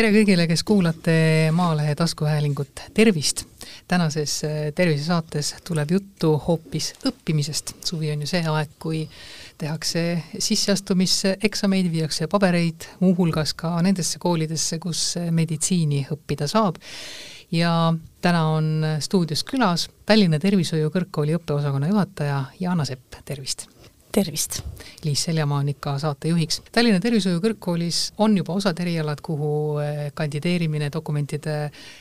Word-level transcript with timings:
tere 0.00 0.14
kõigile, 0.14 0.46
kes 0.48 0.62
kuulate 0.64 1.14
Maalehe 1.52 1.92
taskuhäälingut, 1.98 2.80
tervist! 2.96 3.42
tänases 3.90 4.38
äh, 4.48 4.52
tervisesaates 4.74 5.50
tuleb 5.66 5.90
juttu 5.92 6.30
hoopis 6.46 6.94
õppimisest. 7.04 7.74
suvi 7.84 8.08
on 8.14 8.22
ju 8.24 8.28
see 8.30 8.40
aeg, 8.48 8.70
kui 8.80 9.02
tehakse 9.60 10.04
sisseastumiseksameid, 10.38 11.90
viiakse 11.92 12.30
pabereid, 12.32 12.86
muuhulgas 13.02 13.52
ka 13.52 13.74
nendesse 13.84 14.22
koolidesse, 14.22 14.78
kus 14.80 15.02
meditsiini 15.36 16.06
õppida 16.16 16.48
saab. 16.48 16.80
ja 17.52 17.92
täna 18.24 18.46
on 18.54 18.86
stuudios 19.04 19.44
külas 19.44 19.90
Tallinna 20.06 20.40
Tervishoiu 20.40 20.88
Kõrgkooli 20.96 21.36
õppeosakonna 21.36 21.92
juhataja 21.92 22.44
Jaana 22.60 22.88
Sepp, 22.88 23.20
tervist! 23.28 23.68
Tervist! 24.12 24.60
Liis 25.04 25.22
Seljamaa 25.24 25.58
on 25.58 25.68
ikka 25.68 25.98
saatejuhiks. 25.98 26.62
Tallinna 26.72 27.00
Tervishoiu 27.00 27.40
Kõrgkoolis 27.42 28.00
on 28.18 28.36
juba 28.36 28.56
osad 28.58 28.80
erialad, 28.82 29.22
kuhu 29.24 29.52
eh, 29.82 30.02
kandideerimine, 30.14 30.90
dokumentide 30.92 31.56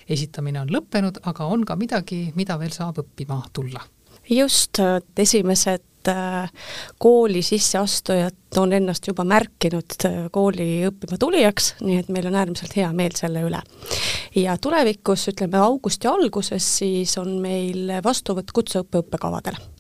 esitamine 0.09 0.63
on 0.63 0.73
lõppenud, 0.73 1.22
aga 1.30 1.48
on 1.48 1.66
ka 1.68 1.77
midagi, 1.80 2.26
mida 2.35 2.59
veel 2.59 2.73
saab 2.76 3.04
õppima 3.04 3.41
tulla. 3.54 3.85
just, 4.30 4.82
esimesed 5.18 6.12
eh, 6.12 6.68
kooli 6.98 7.41
sisseastujad 7.41 8.60
on 8.62 8.73
ennast 8.73 9.07
juba 9.07 9.23
märkinud 9.23 9.98
eh, 10.05 10.20
kooli 10.32 10.70
õppima 10.90 11.18
tulijaks, 11.20 11.73
nii 11.82 12.04
et 12.04 12.13
meil 12.13 12.30
on 12.30 12.38
äärmiselt 12.41 12.76
hea 12.76 12.91
meel 12.94 13.16
selle 13.16 13.46
üle. 13.48 13.62
ja 14.35 14.57
tulevikus, 14.57 15.27
ütleme 15.34 15.57
augusti 15.57 16.07
alguses, 16.07 16.77
siis 16.77 17.18
on 17.18 17.38
meil 17.41 17.99
vastuvõtt 18.04 18.52
kutseõppe 18.52 19.05
õppekavadele 19.05 19.78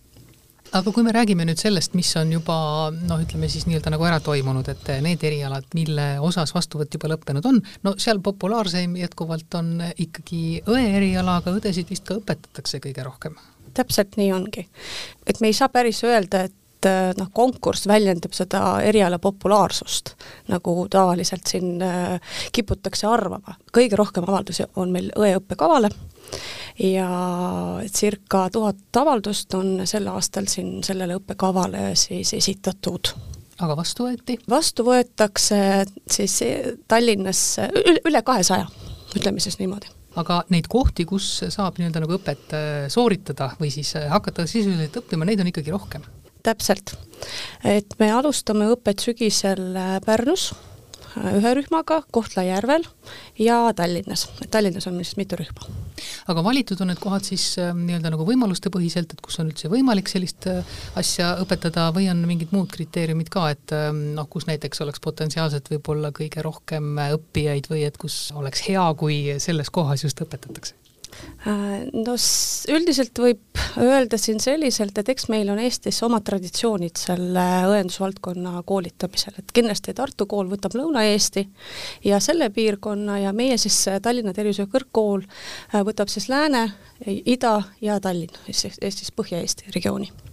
aga 0.75 0.91
kui 0.93 1.03
me 1.05 1.13
räägime 1.13 1.45
nüüd 1.47 1.59
sellest, 1.59 1.95
mis 1.97 2.09
on 2.19 2.31
juba 2.33 2.55
noh, 2.93 3.21
ütleme 3.23 3.49
siis 3.51 3.65
nii-öelda 3.69 3.93
nagu 3.93 4.05
ära 4.07 4.19
toimunud, 4.23 4.67
et 4.71 4.91
need 5.03 5.23
erialad, 5.25 5.65
mille 5.77 6.07
osas 6.25 6.53
vastuvõtt 6.55 6.95
juba 6.95 7.11
lõppenud 7.13 7.47
on, 7.49 7.59
no 7.85 7.95
seal 8.01 8.21
populaarseim 8.25 8.95
jätkuvalt 8.99 9.59
on 9.59 9.73
ikkagi 9.95 10.61
õe 10.69 10.85
eriala, 10.99 11.39
aga 11.41 11.55
õdesid 11.57 11.89
vist 11.89 12.05
ka 12.07 12.19
õpetatakse 12.19 12.81
kõige 12.83 13.05
rohkem. 13.05 13.37
täpselt 13.73 14.17
nii 14.17 14.31
ongi. 14.33 14.67
et 15.25 15.41
me 15.41 15.49
ei 15.49 15.57
saa 15.57 15.69
päris 15.73 16.03
öelda, 16.03 16.45
et 16.49 16.89
noh, 17.19 17.31
konkurss 17.33 17.87
väljendab 17.87 18.33
seda 18.33 18.79
eriala 18.85 19.19
populaarsust, 19.19 20.13
nagu 20.47 20.87
tavaliselt 20.91 21.47
siin 21.47 21.81
äh, 21.83 22.37
kiputakse 22.51 23.07
arvama. 23.07 23.57
kõige 23.73 23.97
rohkem 23.99 24.27
avaldusi 24.27 24.69
on 24.75 24.93
meil 24.93 25.11
õeõppekavale 25.17 25.89
ja 26.79 27.09
circa 27.91 28.45
tuhat 28.53 29.01
avaldust 29.01 29.53
on 29.53 29.81
sel 29.89 30.07
aastal 30.07 30.47
siin 30.47 30.79
sellele 30.83 31.17
õppekavale 31.19 31.91
siis 31.99 32.33
esitatud 32.37 33.11
aga 33.63 33.75
vastu 33.79 34.07
võeti? 34.07 34.37
vastu 34.49 34.85
võetakse 34.87 35.59
siis 36.09 36.39
Tallinnas 36.87 37.41
üle, 37.67 37.99
üle 38.07 38.21
kahesaja, 38.25 38.67
ütleme 39.17 39.43
siis 39.43 39.59
niimoodi. 39.59 39.91
aga 40.19 40.41
neid 40.53 40.69
kohti, 40.71 41.05
kus 41.09 41.27
saab 41.49 41.79
nii-öelda 41.79 42.03
nagu 42.05 42.17
õpet 42.19 42.55
äh, 42.55 42.87
sooritada 42.91 43.51
või 43.59 43.73
siis 43.73 43.91
äh, 43.99 44.07
hakata 44.11 44.47
sisuliselt 44.49 45.01
õppima, 45.03 45.27
neid 45.27 45.43
on 45.43 45.51
ikkagi 45.51 45.75
rohkem? 45.75 46.07
täpselt. 46.43 46.95
et 47.67 47.99
me 47.99 48.11
alustame 48.15 48.69
õpet 48.75 49.03
sügisel 49.03 49.75
äh, 49.75 49.97
Pärnus 50.05 50.53
ühe 51.17 51.53
rühmaga 51.57 52.01
Kohtla-Järvel 52.11 52.85
ja 53.39 53.57
Tallinnas, 53.75 54.27
Tallinnas 54.51 54.87
on 54.87 54.99
siis 55.01 55.17
mitu 55.17 55.39
rühma. 55.39 55.67
aga 56.27 56.43
valitud 56.43 56.81
on 56.81 56.91
need 56.91 57.01
kohad 57.01 57.25
siis 57.27 57.45
äh, 57.59 57.73
nii-öelda 57.75 58.13
nagu 58.13 58.25
võimalustepõhiselt, 58.27 59.13
et 59.13 59.23
kus 59.25 59.39
on 59.41 59.51
üldse 59.51 59.71
võimalik 59.71 60.11
sellist 60.11 60.47
äh, 60.51 60.75
asja 60.99 61.35
õpetada 61.43 61.89
või 61.95 62.09
on 62.11 62.23
mingid 62.29 62.53
muud 62.55 62.71
kriteeriumid 62.73 63.31
ka, 63.33 63.49
et 63.55 63.75
äh, 63.75 63.89
noh, 63.93 64.29
kus 64.29 64.47
näiteks 64.49 64.85
oleks 64.85 65.03
potentsiaalselt 65.03 65.71
võib-olla 65.73 66.13
kõige 66.15 66.45
rohkem 66.45 66.99
õppijaid 67.09 67.71
või 67.71 67.85
et 67.89 67.97
kus 67.97 68.29
oleks 68.35 68.67
hea, 68.69 68.85
kui 68.99 69.39
selles 69.39 69.73
kohas 69.73 70.05
just 70.05 70.21
õpetatakse? 70.25 70.77
Äh, 71.47 71.87
no 71.93 72.15
üldiselt 72.73 73.19
võib 73.19 73.61
öelda 73.79 74.19
siin 74.19 74.41
selliselt, 74.43 74.97
et 74.99 75.09
eks 75.13 75.29
meil 75.31 75.49
on 75.51 75.59
Eestis 75.63 76.01
omad 76.05 76.25
traditsioonid 76.27 76.99
selle 76.99 77.45
õendusvaldkonna 77.71 78.63
koolitamisel, 78.67 79.39
et 79.39 79.53
kindlasti 79.55 79.95
Tartu 79.97 80.27
kool 80.29 80.51
võtab 80.51 80.77
Lõuna-Eesti 80.79 81.45
ja 82.09 82.21
selle 82.23 82.51
piirkonna 82.55 83.19
ja 83.23 83.33
meie 83.35 83.57
siis 83.61 83.81
Tallinna 84.03 84.35
Tervishoiu 84.35 84.71
Kõrgkool 84.71 85.25
äh, 85.25 85.83
võtab 85.87 86.11
siis 86.11 86.29
Lääne, 86.31 86.67
Ida 87.05 87.55
ja 87.81 87.99
Tallinn, 88.03 88.43
Eestis 88.49 89.15
Põhja-Eesti 89.15 89.71
regiooni 89.75 90.28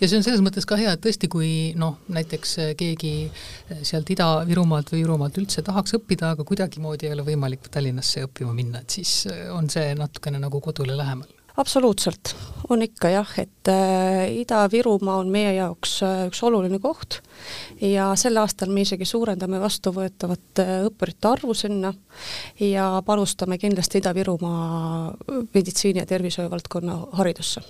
ja 0.00 0.08
see 0.08 0.18
on 0.18 0.26
selles 0.26 0.42
mõttes 0.44 0.66
ka 0.68 0.78
hea, 0.80 0.92
et 0.94 1.02
tõesti, 1.04 1.30
kui 1.30 1.50
noh, 1.78 1.98
näiteks 2.12 2.54
äh, 2.62 2.74
keegi 2.78 3.14
äh, 3.28 3.82
sealt 3.86 4.10
Ida-Virumaalt 4.14 4.92
või 4.94 5.02
Virumaalt 5.04 5.40
üldse 5.40 5.64
tahaks 5.66 5.96
õppida, 5.98 6.34
aga 6.34 6.46
kuidagimoodi 6.48 7.08
ei 7.08 7.16
ole 7.16 7.26
võimalik 7.26 7.70
Tallinnasse 7.72 8.26
õppima 8.28 8.54
minna, 8.56 8.82
et 8.82 8.98
siis 8.98 9.20
äh, 9.30 9.48
on 9.54 9.70
see 9.72 9.92
natukene 9.98 10.40
nagu 10.42 10.62
kodule 10.64 10.96
lähemal. 10.98 11.28
Absoluutselt, 11.58 12.36
on 12.70 12.84
ikka 12.84 13.08
jah, 13.10 13.30
et 13.42 13.70
Ida-Virumaa 14.38 15.16
on 15.18 15.32
meie 15.34 15.56
jaoks 15.56 15.96
üks 16.28 16.42
oluline 16.46 16.78
koht 16.78 17.16
ja 17.82 18.12
sel 18.14 18.38
aastal 18.38 18.70
me 18.70 18.84
isegi 18.86 19.08
suurendame 19.08 19.58
vastuvõetavate 19.58 20.68
õppurite 20.86 21.32
arvu 21.32 21.58
sinna 21.58 21.90
ja 22.62 22.86
panustame 23.02 23.58
kindlasti 23.58 23.98
Ida-Virumaa 23.98 25.42
meditsiini- 25.50 26.04
ja 26.04 26.06
tervishoiu 26.06 26.54
valdkonna 26.54 27.00
haridusse 27.18 27.66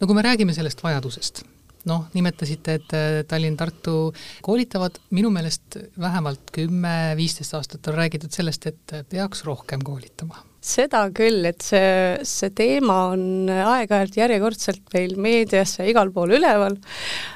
no 0.00 0.08
kui 0.08 0.16
me 0.16 0.24
räägime 0.24 0.54
sellest 0.56 0.80
vajadusest, 0.84 1.42
noh, 1.88 2.06
nimetasite, 2.16 2.76
et 2.80 2.94
äh, 2.96 3.08
Tallinn-Tartu 3.28 3.96
koolitavad, 4.44 5.00
minu 5.16 5.32
meelest 5.32 5.78
vähemalt 6.00 6.52
kümme-viisteist 6.56 7.56
aastat 7.56 7.90
on 7.90 7.98
räägitud 8.00 8.32
sellest, 8.34 8.70
et 8.70 8.96
peaks 9.12 9.44
rohkem 9.48 9.84
koolitama. 9.84 10.40
Seda 10.60 11.06
küll, 11.16 11.46
et 11.48 11.64
see, 11.64 12.18
see 12.28 12.50
teema 12.52 12.98
on 13.14 13.48
aeg-ajalt 13.48 14.18
järjekordselt 14.18 14.90
meil 14.92 15.14
meedias 15.16 15.78
ja 15.78 15.86
igal 15.88 16.12
pool 16.12 16.34
üleval. 16.36 16.76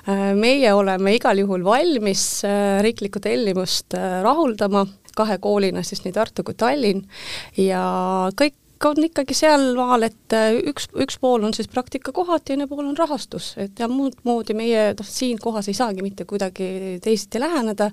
Äh, 0.08 0.26
meie 0.36 0.74
oleme 0.76 1.16
igal 1.16 1.40
juhul 1.40 1.64
valmis 1.64 2.26
äh, 2.48 2.82
riiklikku 2.84 3.22
tellimust 3.24 3.96
rahuldama, 3.96 4.84
kahe 5.16 5.38
koolina 5.40 5.84
siis 5.86 6.02
nii 6.04 6.12
Tartu 6.12 6.44
kui 6.44 6.56
Tallinn. 6.58 7.04
Ja 7.60 7.84
kõik 8.36 8.58
on 8.84 9.04
ikkagi 9.04 9.34
sealmaal, 9.36 10.06
et 10.08 10.34
äh, 10.36 10.56
üks, 10.70 10.88
üks 11.00 11.16
pool 11.20 11.44
on 11.46 11.54
siis 11.56 11.68
praktikakohad, 11.72 12.42
teine 12.44 12.66
pool 12.70 12.84
on 12.84 12.96
rahastus, 12.98 13.52
et 13.60 13.78
ja 13.80 13.88
muud 13.90 14.16
moodi 14.26 14.56
meie 14.56 14.90
noh, 14.98 15.08
siin 15.08 15.38
kohas 15.42 15.68
ei 15.70 15.76
saagi 15.76 16.04
mitte 16.04 16.26
kuidagi 16.28 16.98
teisiti 17.04 17.40
läheneda 17.42 17.90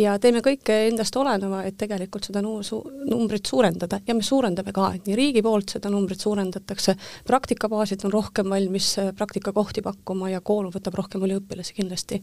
ja 0.00 0.16
teeme 0.22 0.42
kõike 0.44 0.80
endast 0.88 1.16
oleneva, 1.20 1.62
et 1.68 1.78
tegelikult 1.80 2.28
seda 2.28 2.42
nu-, 2.44 2.62
su-, 2.66 2.82
numbrit 3.10 3.46
suurendada 3.46 4.00
ja 4.06 4.16
me 4.16 4.26
suurendame 4.26 4.74
ka, 4.74 4.90
et 4.96 5.08
nii 5.08 5.18
riigi 5.18 5.44
poolt 5.44 5.76
seda 5.76 5.92
numbrit 5.92 6.24
suurendatakse, 6.24 6.96
praktikabaasid 7.28 8.04
on 8.08 8.14
rohkem 8.14 8.50
valmis 8.50 8.94
äh, 9.02 9.12
praktikakohti 9.16 9.84
pakkuma 9.84 10.32
ja 10.32 10.42
kool 10.44 10.70
võtab 10.74 10.98
rohkem 10.98 11.24
üliõpilasi 11.28 11.78
kindlasti. 11.78 12.22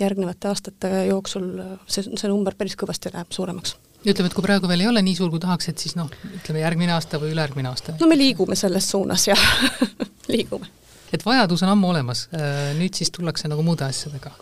järgnevate 0.00 0.48
aastate 0.48 0.94
jooksul 1.10 1.52
äh, 1.62 1.76
see, 1.86 2.04
see 2.12 2.30
number 2.30 2.54
päris 2.58 2.76
kõvasti 2.76 3.14
läheb 3.14 3.32
suuremaks 3.32 3.76
ütleme, 4.12 4.30
et 4.30 4.36
kui 4.36 4.44
praegu 4.44 4.70
veel 4.70 4.84
ei 4.84 4.90
ole 4.90 5.02
nii 5.04 5.16
suur, 5.18 5.30
kui 5.32 5.42
tahaks, 5.42 5.70
et 5.72 5.82
siis 5.82 5.96
noh, 5.98 6.10
ütleme 6.38 6.62
järgmine 6.62 6.94
aasta 6.96 7.20
või 7.22 7.34
ülejärgmine 7.34 7.70
aasta? 7.72 7.96
no 8.00 8.10
me 8.10 8.18
liigume 8.18 8.58
selles 8.58 8.90
suunas, 8.94 9.28
jah 9.28 9.46
liigume. 10.34 10.70
et 11.12 11.24
vajadus 11.26 11.64
on 11.66 11.74
ammu 11.74 11.92
olemas, 11.94 12.26
äh, 12.34 12.74
nüüd 12.78 12.98
siis 12.98 13.12
tullakse 13.14 13.50
nagu 13.52 13.64
muude 13.66 13.86
asjadega 13.88 14.34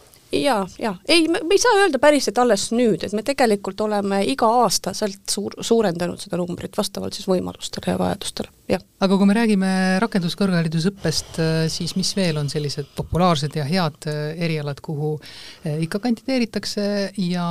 ja, 0.42 0.56
ja 0.78 0.94
ei, 1.08 1.28
me 1.28 1.40
ei 1.50 1.60
saa 1.60 1.78
öelda 1.82 2.00
päris, 2.02 2.28
et 2.30 2.38
alles 2.40 2.66
nüüd, 2.74 3.04
et 3.06 3.14
me 3.16 3.24
tegelikult 3.26 3.80
oleme 3.84 4.22
iga-aastaselt 4.32 5.30
suur, 5.30 5.56
suurendanud 5.60 6.20
seda 6.20 6.38
numbrit 6.40 6.76
vastavalt 6.78 7.16
siis 7.16 7.28
võimalustele 7.30 7.94
ja 7.94 8.00
vajadustele, 8.00 8.52
jah. 8.74 8.84
aga 9.04 9.18
kui 9.20 9.30
me 9.30 9.36
räägime 9.38 9.72
rakenduskõrgharidusõppest, 10.04 11.40
äh, 11.42 11.58
siis 11.72 11.96
mis 11.98 12.14
veel 12.18 12.40
on 12.40 12.50
sellised 12.52 12.92
populaarsed 12.96 13.58
ja 13.58 13.66
head 13.68 14.08
äh, 14.10 14.22
erialad, 14.48 14.80
kuhu 14.84 15.16
äh, 15.18 15.82
ikka 15.86 16.02
kandideeritakse 16.06 16.86
ja 17.30 17.48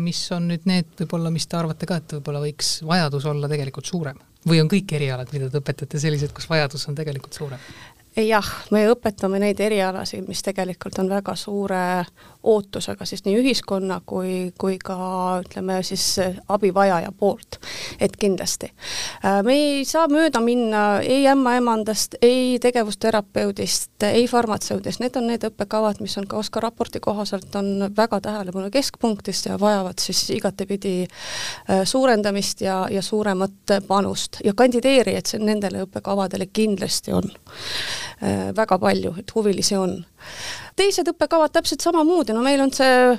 mis 0.00 0.24
on 0.34 0.50
nüüd 0.52 0.68
need 0.70 0.92
võib-olla, 1.02 1.32
mis 1.34 1.48
te 1.48 1.58
arvate 1.60 1.88
ka, 1.88 2.02
et 2.02 2.18
võib-olla 2.18 2.44
võiks 2.44 2.76
vajadus 2.86 3.30
olla 3.32 3.50
tegelikult 3.52 3.90
suurem? 3.90 4.20
või 4.48 4.58
on 4.58 4.66
kõik 4.70 4.90
erialad, 4.96 5.30
mida 5.30 5.48
te 5.50 5.60
õpetate, 5.60 6.00
sellised, 6.02 6.32
kus 6.34 6.48
vajadus 6.50 6.88
on 6.90 6.96
tegelikult 6.98 7.36
suurem? 7.38 7.60
Jah, 8.16 8.48
me 8.70 8.84
õpetame 8.92 9.40
neid 9.40 9.60
erialasid, 9.60 10.26
mis 10.28 10.42
tegelikult 10.44 10.98
on 11.00 11.08
väga 11.08 11.34
suure 11.38 12.04
ootusega 12.42 13.06
siis 13.06 13.22
nii 13.24 13.36
ühiskonna 13.38 14.00
kui, 14.06 14.52
kui 14.58 14.76
ka 14.82 14.96
ütleme 15.44 15.78
siis 15.86 16.04
abivajaja 16.50 17.12
poolt, 17.18 17.60
et 18.02 18.16
kindlasti. 18.18 18.72
Äh, 19.24 19.40
me 19.46 19.54
ei 19.54 19.84
saa 19.88 20.08
mööda 20.10 20.42
minna 20.42 20.82
ei 21.00 21.26
ämmaemandast, 21.30 22.18
ei 22.22 22.58
tegevusterapeudist, 22.62 23.94
ei 24.10 24.26
farmatseudist, 24.28 25.00
need 25.00 25.16
on 25.16 25.30
need 25.30 25.46
õppekavad, 25.48 26.02
mis 26.02 26.18
on 26.18 26.26
ka 26.28 26.40
OSKA 26.42 26.64
raporti 26.66 27.00
kohaselt 27.00 27.54
on 27.56 27.88
väga 27.96 28.20
tähelepanu 28.20 28.70
keskpunktis 28.74 29.46
ja 29.46 29.60
vajavad 29.60 30.02
siis 30.02 30.24
igatepidi 30.34 30.96
äh, 31.06 31.84
suurendamist 31.84 32.60
ja, 32.66 32.82
ja 32.90 33.02
suuremat 33.02 33.78
panust. 33.86 34.42
Ja 34.44 34.54
kandideerijaid 34.56 35.38
nendele 35.38 35.86
õppekavadele 35.86 36.50
kindlasti 36.52 37.14
on 37.14 37.30
väga 38.56 38.78
palju, 38.78 39.14
et 39.18 39.30
huvilisi 39.34 39.76
on. 39.76 39.96
Teised 40.78 41.08
õppekavad 41.12 41.52
täpselt 41.52 41.84
samamoodi, 41.84 42.34
no 42.36 42.42
meil 42.44 42.60
on 42.64 42.72
see 42.74 43.12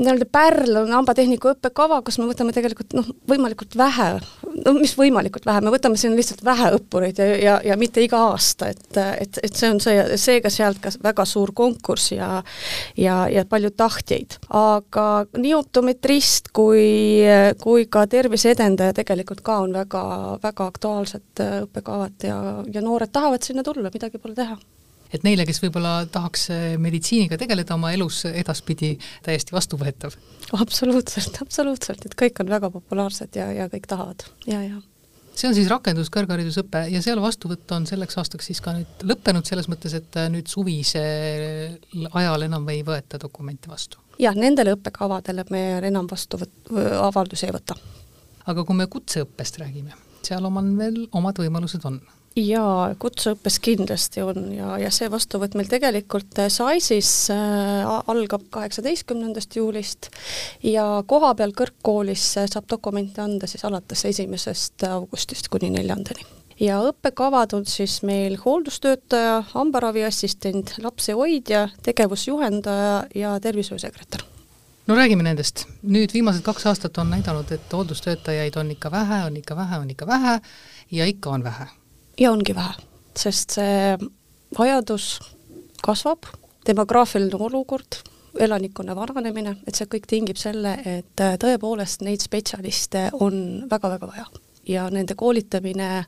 nii-öelda 0.00 0.26
pärl 0.32 0.80
on 0.82 0.92
hambatehniku 0.94 1.52
õppekava, 1.54 2.00
kus 2.06 2.18
me 2.20 2.28
võtame 2.30 2.54
tegelikult 2.56 2.94
noh, 2.96 3.06
võimalikult 3.30 3.76
vähe, 3.78 4.08
no 4.64 4.74
mis 4.78 4.94
võimalikult 4.98 5.46
vähe, 5.46 5.62
me 5.64 5.72
võtame 5.74 6.00
siin 6.00 6.16
lihtsalt 6.18 6.42
vähe 6.46 6.72
õppureid 6.78 7.20
ja, 7.20 7.28
ja, 7.36 7.58
ja 7.72 7.78
mitte 7.80 8.02
iga 8.04 8.22
aasta, 8.30 8.70
et, 8.74 8.88
et, 8.96 9.40
et 9.44 9.56
see 9.56 9.70
on 9.70 9.80
see, 9.82 9.96
seega 10.20 10.52
sealt 10.52 10.80
ka 10.82 10.92
väga 11.04 11.26
suur 11.28 11.54
konkurss 11.56 12.14
ja 12.14 12.30
ja, 12.96 13.28
ja 13.28 13.44
palju 13.48 13.70
tahtjaid. 13.76 14.38
aga 14.56 15.06
nii 15.36 15.54
optometrist 15.54 16.50
kui, 16.56 17.22
kui 17.62 17.86
ka 17.90 18.06
tervise 18.10 18.54
edendaja 18.54 18.96
tegelikult 18.96 19.44
ka 19.46 19.60
on 19.64 19.74
väga, 19.76 20.02
väga 20.42 20.68
aktuaalsed 20.72 21.44
õppekavad 21.46 22.26
ja, 22.26 22.40
ja 22.72 22.84
noored 22.84 23.12
tahavad 23.12 23.46
sinna 23.46 23.64
tulla, 23.66 23.92
midagi 23.94 24.18
pole 24.18 24.34
teha 24.38 24.58
et 25.14 25.24
neile, 25.26 25.46
kes 25.48 25.60
võib-olla 25.64 26.04
tahaks 26.12 26.46
äh, 26.54 26.66
meditsiiniga 26.82 27.38
tegeleda 27.40 27.76
oma 27.76 27.92
elus 27.96 28.22
edaspidi, 28.30 28.94
täiesti 29.26 29.56
vastuvõetav? 29.56 30.16
absoluutselt, 30.58 31.40
absoluutselt, 31.44 32.06
et 32.06 32.16
kõik 32.18 32.40
on 32.42 32.52
väga 32.52 32.70
populaarsed 32.74 33.36
ja, 33.38 33.50
ja 33.54 33.68
kõik 33.72 33.88
tahavad 33.90 34.26
ja, 34.50 34.62
ja 34.64 34.80
see 35.34 35.48
on 35.48 35.56
siis 35.56 35.70
rakenduskõrgharidusõpe 35.70 36.84
ja 36.92 37.00
seal 37.04 37.20
vastuvõtt 37.22 37.72
on 37.76 37.86
selleks 37.88 38.18
aastaks 38.20 38.50
siis 38.50 38.60
ka 38.64 38.74
nüüd 38.76 39.06
lõppenud, 39.08 39.46
selles 39.48 39.70
mõttes, 39.72 39.94
et 39.96 40.20
äh, 40.20 40.28
nüüd 40.32 40.50
suvisel 40.50 42.06
ajal 42.10 42.46
enam 42.48 42.68
ei 42.72 42.84
võeta 42.86 43.20
dokumente 43.22 43.70
vastu? 43.72 44.02
jah, 44.20 44.36
nendele 44.36 44.76
õppekavadele 44.76 45.46
me 45.50 45.64
enam 45.88 46.10
vastu 46.10 46.40
võt-, 46.40 46.70
avaldusi 47.00 47.48
ei 47.48 47.56
võta. 47.56 47.78
aga 48.50 48.64
kui 48.64 48.78
me 48.78 48.88
kutseõppest 48.90 49.60
räägime, 49.62 49.96
seal 50.26 50.46
omal 50.46 50.72
veel 50.78 51.04
omad 51.16 51.40
võimalused 51.42 51.86
on 51.88 52.00
jaa, 52.36 52.94
kutseõppes 52.98 53.58
kindlasti 53.62 54.22
on 54.22 54.50
ja, 54.54 54.74
ja 54.78 54.90
see 54.94 55.10
vastuvõtt 55.10 55.56
meil 55.58 55.68
tegelikult 55.70 56.38
äh, 56.38 56.50
SAIS-is 56.52 57.12
äh, 57.34 57.86
algab 58.10 58.46
kaheksateistkümnendast 58.54 59.56
juulist 59.58 60.10
ja 60.62 61.02
kohapeal 61.10 61.54
kõrgkoolis 61.56 62.26
äh, 62.38 62.50
saab 62.50 62.68
dokumente 62.70 63.22
anda 63.24 63.50
siis 63.50 63.64
alates 63.66 64.04
esimesest 64.12 64.86
augustist 64.88 65.50
kuni 65.50 65.72
neljandani. 65.74 66.26
Ja 66.60 66.82
õppekavad 66.84 67.54
on 67.56 67.64
siis 67.66 68.02
meil 68.04 68.36
hooldustöötaja, 68.42 69.38
hambaraviassistent, 69.54 70.74
lapsehoidja, 70.84 71.70
tegevusjuhendaja 71.82 73.06
ja 73.16 73.32
tervishoiusekretär. 73.40 74.26
No 74.86 74.96
räägime 74.98 75.24
nendest. 75.24 75.64
nüüd 75.82 76.12
viimased 76.12 76.44
kaks 76.44 76.66
aastat 76.66 76.98
on 76.98 77.10
näidanud, 77.10 77.50
et 77.52 77.72
hooldustöötajaid 77.72 78.60
on 78.60 78.70
ikka 78.76 78.90
vähe, 78.92 79.24
on 79.24 79.36
ikka 79.40 79.56
vähe, 79.56 79.78
on 79.78 79.90
ikka 79.90 80.06
vähe 80.06 80.40
ja 80.90 81.06
ikka 81.06 81.30
on 81.30 81.44
vähe 81.44 81.70
ja 82.20 82.32
ongi 82.32 82.54
vähe, 82.54 82.74
sest 83.16 83.56
see 83.56 83.96
vajadus 84.58 85.18
kasvab, 85.84 86.28
demograafiline 86.66 87.38
olukord, 87.40 88.00
elanikkonna 88.38 88.94
vananemine, 88.94 89.56
et 89.66 89.78
see 89.78 89.88
kõik 89.90 90.06
tingib 90.10 90.38
selle, 90.38 90.76
et 90.86 91.22
äh, 91.24 91.34
tõepoolest 91.40 92.04
neid 92.06 92.22
spetsialiste 92.22 93.08
on 93.18 93.66
väga-väga 93.70 94.10
vaja. 94.10 94.28
Ja 94.68 94.84
nende 94.92 95.16
koolitamine 95.18 96.04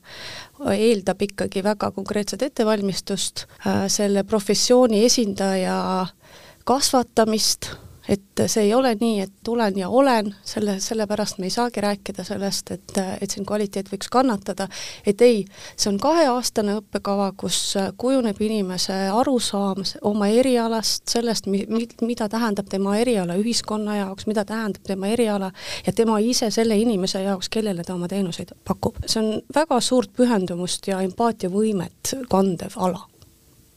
eeldab 0.74 1.22
ikkagi 1.24 1.62
väga 1.64 1.90
konkreetset 1.96 2.44
ettevalmistust, 2.46 3.46
äh, 3.66 3.86
selle 3.90 4.22
professiooni 4.28 5.02
esindaja 5.08 6.06
kasvatamist 6.68 7.72
et 8.08 8.42
see 8.46 8.64
ei 8.66 8.74
ole 8.74 8.94
nii, 9.00 9.20
et 9.20 9.32
tulen 9.44 9.78
ja 9.78 9.88
olen, 9.88 10.32
selle, 10.44 10.78
sellepärast 10.80 11.38
me 11.38 11.46
ei 11.46 11.54
saagi 11.54 11.80
rääkida 11.80 12.24
sellest, 12.24 12.70
et, 12.70 12.94
et 13.20 13.30
siin 13.30 13.46
kvaliteet 13.46 13.92
võiks 13.92 14.10
kannatada, 14.12 14.68
et 15.06 15.22
ei, 15.22 15.44
see 15.76 15.90
on 15.92 16.00
kaheaastane 16.02 16.76
õppekava, 16.80 17.30
kus 17.38 17.76
kujuneb 18.00 18.40
inimese 18.42 18.96
arusaam 19.12 19.84
oma 20.08 20.28
erialast, 20.32 21.06
sellest, 21.12 21.46
mi-, 21.46 21.66
mida 22.02 22.28
tähendab 22.32 22.70
tema 22.72 22.96
eriala 22.98 23.38
ühiskonna 23.40 23.96
jaoks, 24.02 24.26
mida 24.26 24.44
tähendab 24.48 24.82
tema 24.86 25.12
eriala 25.12 25.52
ja 25.86 25.92
tema 25.92 26.18
ise 26.18 26.50
selle 26.50 26.76
inimese 26.78 27.22
jaoks, 27.22 27.48
kellele 27.52 27.84
ta 27.86 27.94
oma 27.94 28.10
teenuseid 28.10 28.54
pakub. 28.64 28.98
see 29.06 29.22
on 29.22 29.40
väga 29.54 29.80
suurt 29.80 30.12
pühendumust 30.16 30.88
ja 30.88 31.00
empaatiavõimet 31.06 32.16
kandev 32.30 32.76
ala 32.76 33.11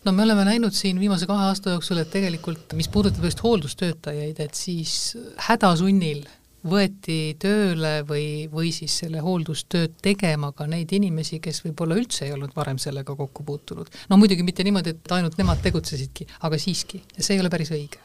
no 0.05 0.13
me 0.13 0.23
oleme 0.23 0.45
näinud 0.45 0.73
siin 0.75 0.99
viimase 0.99 1.27
kahe 1.29 1.49
aasta 1.49 1.75
jooksul, 1.75 1.99
et 2.01 2.11
tegelikult 2.13 2.73
mis 2.77 2.89
puudutab 2.93 3.25
just 3.25 3.43
hooldustöötajaid, 3.43 4.39
et 4.45 4.57
siis 4.57 5.15
hädasunnil 5.47 6.25
võeti 6.65 7.35
tööle 7.41 7.99
või, 8.09 8.47
või 8.51 8.71
siis 8.73 8.95
selle 9.03 9.21
hooldustööd 9.21 9.99
tegema 10.01 10.51
ka 10.57 10.65
neid 10.69 10.93
inimesi, 10.97 11.39
kes 11.43 11.61
võib-olla 11.65 11.97
üldse 11.99 12.25
ei 12.25 12.33
olnud 12.33 12.55
varem 12.57 12.81
sellega 12.81 13.15
kokku 13.15 13.45
puutunud. 13.45 13.91
no 14.09 14.17
muidugi 14.21 14.45
mitte 14.45 14.65
niimoodi, 14.65 14.95
et 14.95 15.15
ainult 15.17 15.37
nemad 15.41 15.61
tegutsesidki, 15.65 16.27
aga 16.41 16.59
siiski, 16.61 17.03
see 17.17 17.37
ei 17.37 17.45
ole 17.45 17.53
päris 17.53 17.73
õige 17.75 18.04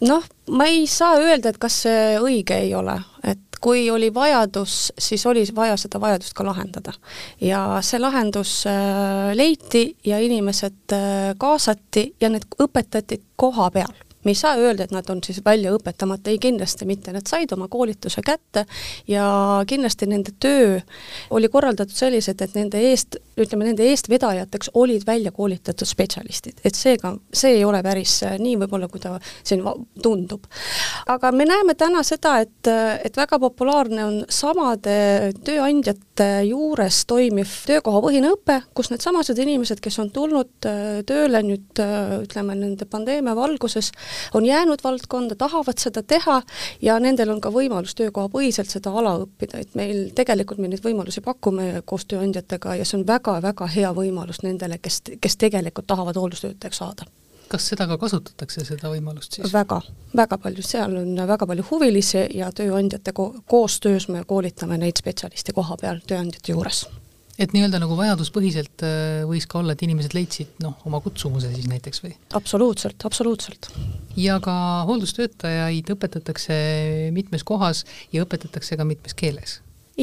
noh, 0.00 0.24
ma 0.50 0.66
ei 0.70 0.86
saa 0.86 1.18
öelda, 1.20 1.50
et 1.50 1.60
kas 1.60 1.82
see 1.84 2.18
õige 2.20 2.56
ei 2.64 2.74
ole, 2.74 2.96
et 3.24 3.60
kui 3.60 3.90
oli 3.90 4.08
vajadus, 4.14 4.92
siis 4.98 5.26
oli 5.26 5.44
vaja 5.54 5.76
seda 5.76 6.00
vajadust 6.00 6.34
ka 6.34 6.44
lahendada. 6.44 6.92
ja 7.40 7.80
see 7.84 8.00
lahendus 8.00 8.64
äh, 8.66 9.32
leiti 9.36 9.96
ja 10.04 10.18
inimesed 10.18 10.92
äh, 10.92 11.34
kaasati 11.38 12.14
ja 12.20 12.30
need 12.32 12.48
õpetati 12.62 13.20
koha 13.36 13.70
peal. 13.70 13.92
Me 14.24 14.30
ei 14.30 14.36
saa 14.36 14.56
öelda, 14.60 14.84
et 14.84 14.90
nad 14.92 15.08
on 15.08 15.22
siis 15.24 15.40
välja 15.44 15.72
õpetamata, 15.72 16.28
ei 16.28 16.38
kindlasti 16.38 16.84
mitte, 16.84 17.12
nad 17.12 17.24
said 17.28 17.52
oma 17.56 17.70
koolituse 17.72 18.20
kätte 18.20 18.66
ja 19.08 19.24
kindlasti 19.66 20.06
nende 20.06 20.34
töö 20.40 20.80
oli 21.30 21.48
korraldatud 21.48 21.96
selliselt, 21.96 22.42
et 22.44 22.54
nende 22.54 22.82
eest, 22.90 23.16
ütleme, 23.44 23.66
nende 23.68 23.86
eestvedajateks 23.90 24.72
olid 24.80 25.06
välja 25.06 25.32
koolitatud 25.34 25.88
spetsialistid, 25.88 26.60
et 26.64 26.76
seega 26.76 27.14
see 27.32 27.56
ei 27.58 27.64
ole 27.64 27.82
päris 27.84 28.20
nii 28.38 28.56
võib-olla, 28.60 28.88
kui 28.90 29.02
ta 29.02 29.16
siin 29.42 29.64
tundub. 30.02 30.46
aga 31.10 31.32
me 31.32 31.46
näeme 31.48 31.74
täna 31.78 32.02
seda, 32.06 32.38
et, 32.44 32.70
et 33.04 33.16
väga 33.16 33.38
populaarne 33.42 34.04
on 34.04 34.18
samade 34.28 35.32
tööandjate 35.44 36.28
juures 36.48 37.04
toimiv 37.10 37.52
töökohapõhine 37.66 38.32
õpe, 38.34 38.60
kus 38.74 38.90
needsamased 38.92 39.38
inimesed, 39.40 39.80
kes 39.80 39.98
on 40.02 40.10
tulnud 40.14 40.68
tööle 41.06 41.42
nüüd 41.46 41.80
ütleme, 42.24 42.56
nende 42.58 42.86
pandeemia 42.90 43.34
valguses, 43.36 43.92
on 44.34 44.46
jäänud 44.46 44.82
valdkonda, 44.84 45.36
tahavad 45.38 45.80
seda 45.80 46.02
teha 46.02 46.40
ja 46.82 46.98
nendel 47.02 47.32
on 47.34 47.40
ka 47.40 47.52
võimalus 47.54 47.96
töökohapõhiselt 47.98 48.70
seda 48.72 48.92
ala 48.96 49.16
õppida, 49.24 49.60
et 49.62 49.74
meil 49.78 50.10
tegelikult 50.16 50.60
me 50.60 50.70
neid 50.70 50.84
võimalusi 50.84 51.22
pakume 51.24 51.82
koos 51.86 52.06
tööandjatega 52.10 52.76
ja 52.80 52.86
see 52.86 53.00
on 53.00 53.06
väga-väga 53.30 53.66
hea 53.66 53.90
võimalus 53.94 54.42
nendele, 54.42 54.78
kes, 54.78 55.02
kes 55.20 55.36
tegelikult 55.36 55.86
tahavad 55.86 56.16
hooldustöötajaks 56.16 56.82
saada 56.82 57.08
kas 57.50 57.64
seda 57.66 57.88
ka 57.90 57.96
kasutatakse, 57.98 58.62
seda 58.62 58.92
võimalust 58.92 59.34
siis? 59.34 59.50
väga, 59.52 59.80
väga 60.16 60.38
palju, 60.38 60.62
seal 60.62 60.94
on 61.00 61.16
väga 61.26 61.48
palju 61.50 61.64
huvilisi 61.70 62.28
ja 62.38 62.52
tööandjate 62.54 63.12
ko 63.12 63.32
koostöös 63.50 64.06
me 64.08 64.22
koolitame 64.24 64.78
neid 64.78 65.00
spetsialiste 65.02 65.54
koha 65.56 65.74
peal 65.80 65.98
tööandjate 66.06 66.54
juures 66.54 66.84
et 67.40 67.54
nii-öelda 67.56 67.80
nagu 67.82 67.96
vajaduspõhiselt 67.98 68.84
äh, 68.86 69.22
võis 69.26 69.48
ka 69.50 69.58
olla, 69.62 69.74
et 69.74 69.82
inimesed 69.82 70.14
leidsid 70.14 70.60
noh, 70.62 70.76
oma 70.86 71.00
kutsumuse 71.02 71.50
siis 71.54 71.66
näiteks 71.70 72.04
või? 72.04 72.12
absoluutselt, 72.38 73.02
absoluutselt. 73.08 73.72
ja 74.14 74.38
ka 74.44 74.54
hooldustöötajaid 74.86 75.90
õpetatakse 75.96 76.60
mitmes 77.16 77.42
kohas 77.42 77.82
ja 78.12 78.22
õpetatakse 78.22 78.78
ka 78.78 78.86
mitmes 78.86 79.18
keeles 79.18 79.58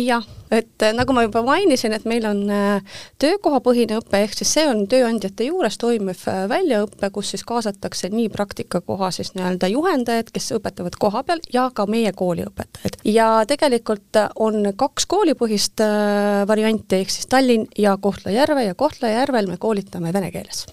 jah, 0.06 0.26
et 0.54 0.84
äh, 0.84 0.94
nagu 0.96 1.14
ma 1.16 1.24
juba 1.26 1.42
mainisin, 1.46 1.94
et 1.96 2.06
meil 2.10 2.26
on 2.30 2.44
äh, 2.54 3.00
töökohapõhine 3.22 4.00
õpe, 4.02 4.22
ehk 4.24 4.36
siis 4.38 4.54
see 4.58 4.66
on 4.70 4.86
tööandjate 4.90 5.48
juures 5.50 5.80
toimuv 5.82 6.24
äh, 6.30 6.44
väljaõpe, 6.52 7.10
kus 7.16 7.34
siis 7.34 7.46
kaasatakse 7.48 8.12
nii 8.14 8.30
praktikakoha 8.34 9.12
siis 9.16 9.34
nii-öelda 9.36 9.72
juhendajad, 9.74 10.32
kes 10.34 10.52
õpetavad 10.58 10.98
koha 11.02 11.24
peal, 11.28 11.44
ja 11.54 11.68
ka 11.74 11.88
meie 11.90 12.14
kooliõpetajad. 12.16 13.02
ja 13.08 13.30
tegelikult 13.50 14.22
on 14.36 14.74
kaks 14.78 15.10
koolipõhist 15.10 15.84
varianti, 16.48 17.04
ehk 17.04 17.14
siis 17.14 17.30
Tallinn 17.32 17.68
ja 17.78 17.98
Kohtla-Järve 18.02 18.70
ja 18.70 18.76
Kohtla-Järvel 18.78 19.50
me 19.52 19.58
koolitame 19.62 20.14
vene 20.14 20.32
keeles 20.32 20.68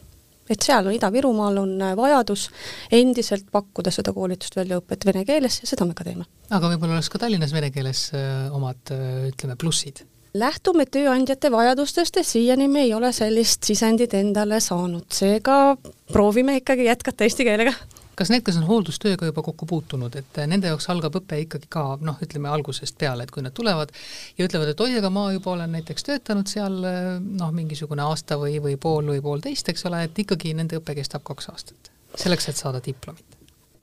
et 0.50 0.64
seal 0.64 0.86
on 0.86 0.94
Ida-Virumaal 0.94 1.60
on 1.62 1.74
äh, 1.82 1.94
vajadus 1.96 2.48
endiselt 2.92 3.46
pakkuda 3.52 3.92
seda 3.94 4.12
koolitust 4.16 4.56
väljaõpet 4.58 5.06
vene 5.08 5.24
keeles 5.28 5.60
ja 5.62 5.68
seda 5.70 5.86
me 5.88 5.96
ka 5.96 6.06
teeme. 6.06 6.26
aga 6.50 6.72
võib-olla 6.72 6.98
oleks 6.98 7.12
ka 7.12 7.22
Tallinnas 7.22 7.54
vene 7.56 7.70
keeles 7.74 8.10
äh, 8.16 8.52
omad 8.54 8.92
äh, 8.94 9.30
ütleme, 9.30 9.56
plussid? 9.60 10.04
lähtume 10.34 10.86
tööandjate 10.90 11.50
vajadustest 11.54 12.16
ja 12.18 12.24
siiani 12.26 12.68
me 12.68 12.84
ei 12.88 12.94
ole 12.94 13.12
sellist 13.14 13.64
sisendit 13.64 14.14
endale 14.18 14.60
saanud, 14.60 15.06
seega 15.14 15.76
proovime 16.12 16.58
ikkagi 16.60 16.88
jätkata 16.90 17.28
eesti 17.28 17.46
keelega 17.46 17.74
kas 18.18 18.30
need, 18.32 18.44
kes 18.46 18.58
on 18.60 18.66
hooldustööga 18.68 19.28
juba 19.30 19.44
kokku 19.46 19.66
puutunud, 19.70 20.16
et 20.18 20.40
nende 20.50 20.70
jaoks 20.70 20.88
algab 20.92 21.18
õpe 21.20 21.40
ikkagi 21.44 21.70
ka 21.72 21.84
noh, 22.04 22.18
ütleme 22.24 22.50
algusest 22.52 22.98
peale, 23.00 23.26
et 23.26 23.34
kui 23.34 23.44
nad 23.44 23.54
tulevad 23.56 23.92
ja 24.38 24.48
ütlevad, 24.48 24.72
et 24.72 24.84
oi, 24.86 24.92
aga 25.00 25.10
ma 25.14 25.28
juba 25.34 25.54
olen 25.56 25.74
näiteks 25.78 26.08
töötanud 26.10 26.50
seal 26.50 26.80
noh, 26.80 27.54
mingisugune 27.54 28.06
aasta 28.06 28.38
või, 28.40 28.58
või 28.64 28.78
pool 28.80 29.14
või 29.14 29.22
poolteist, 29.24 29.70
eks 29.72 29.86
ole, 29.90 30.04
et 30.08 30.24
ikkagi 30.24 30.54
nende 30.54 30.80
õpe 30.80 30.96
kestab 30.98 31.26
kaks 31.26 31.50
aastat, 31.54 31.90
selleks, 32.16 32.50
et 32.52 32.60
saada 32.60 32.82
diplomit? 32.84 33.33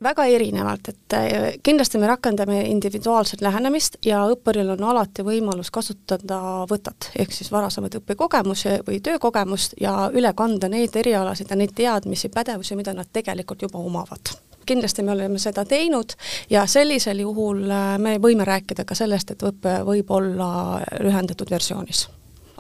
Väga 0.04 0.26
erinevalt, 0.26 0.90
et 0.90 1.14
äh, 1.14 1.54
kindlasti 1.64 2.00
me 2.02 2.08
rakendame 2.08 2.62
individuaalset 2.70 3.42
lähenemist 3.42 3.98
ja 4.06 4.24
õppuril 4.34 4.74
on 4.76 4.84
alati 4.84 5.26
võimalus 5.26 5.72
kasutada 5.72 6.40
võtat, 6.70 7.12
ehk 7.20 7.34
siis 7.36 7.52
varasemaid 7.52 8.00
õppekogemusi 8.02 8.80
või 8.88 9.02
töökogemust 9.04 9.76
ja 9.82 10.10
üle 10.14 10.34
kanda 10.38 10.70
neid 10.70 10.96
erialasid 10.96 11.52
ja 11.52 11.60
neid 11.60 11.76
teadmisi, 11.76 12.30
pädevusi, 12.30 12.76
mida 12.76 12.94
nad 12.98 13.12
tegelikult 13.14 13.62
juba 13.62 13.80
omavad. 13.80 14.34
Kindlasti 14.66 15.04
me 15.04 15.12
oleme 15.12 15.40
seda 15.42 15.66
teinud 15.66 16.14
ja 16.50 16.66
sellisel 16.70 17.22
juhul 17.26 17.66
äh, 17.70 17.98
me 18.00 18.18
võime 18.22 18.48
rääkida 18.48 18.86
ka 18.86 18.98
sellest, 18.98 19.36
et 19.36 19.46
õpe 19.46 19.82
võib 19.86 20.18
olla 20.18 20.82
lühendatud 21.02 21.50
versioonis 21.52 22.08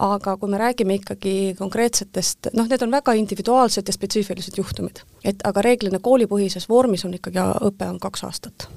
aga 0.02 0.36
kui 0.38 0.50
me 0.50 0.58
räägime 0.62 0.98
ikkagi 1.00 1.56
konkreetsetest, 1.60 2.52
noh, 2.58 2.70
need 2.70 2.82
on 2.82 2.92
väga 2.92 3.14
individuaalsed 3.20 3.88
ja 3.88 3.94
spetsiifilised 3.94 4.58
juhtumid. 4.58 5.04
et 5.24 5.44
aga 5.44 5.62
reeglina 5.62 6.00
koolipõhises 6.00 6.70
vormis 6.70 7.06
on 7.06 7.14
ikkagi 7.14 7.44
õpe 7.70 7.90
on 7.90 8.00
kaks 8.00 8.24
aastat 8.30 8.70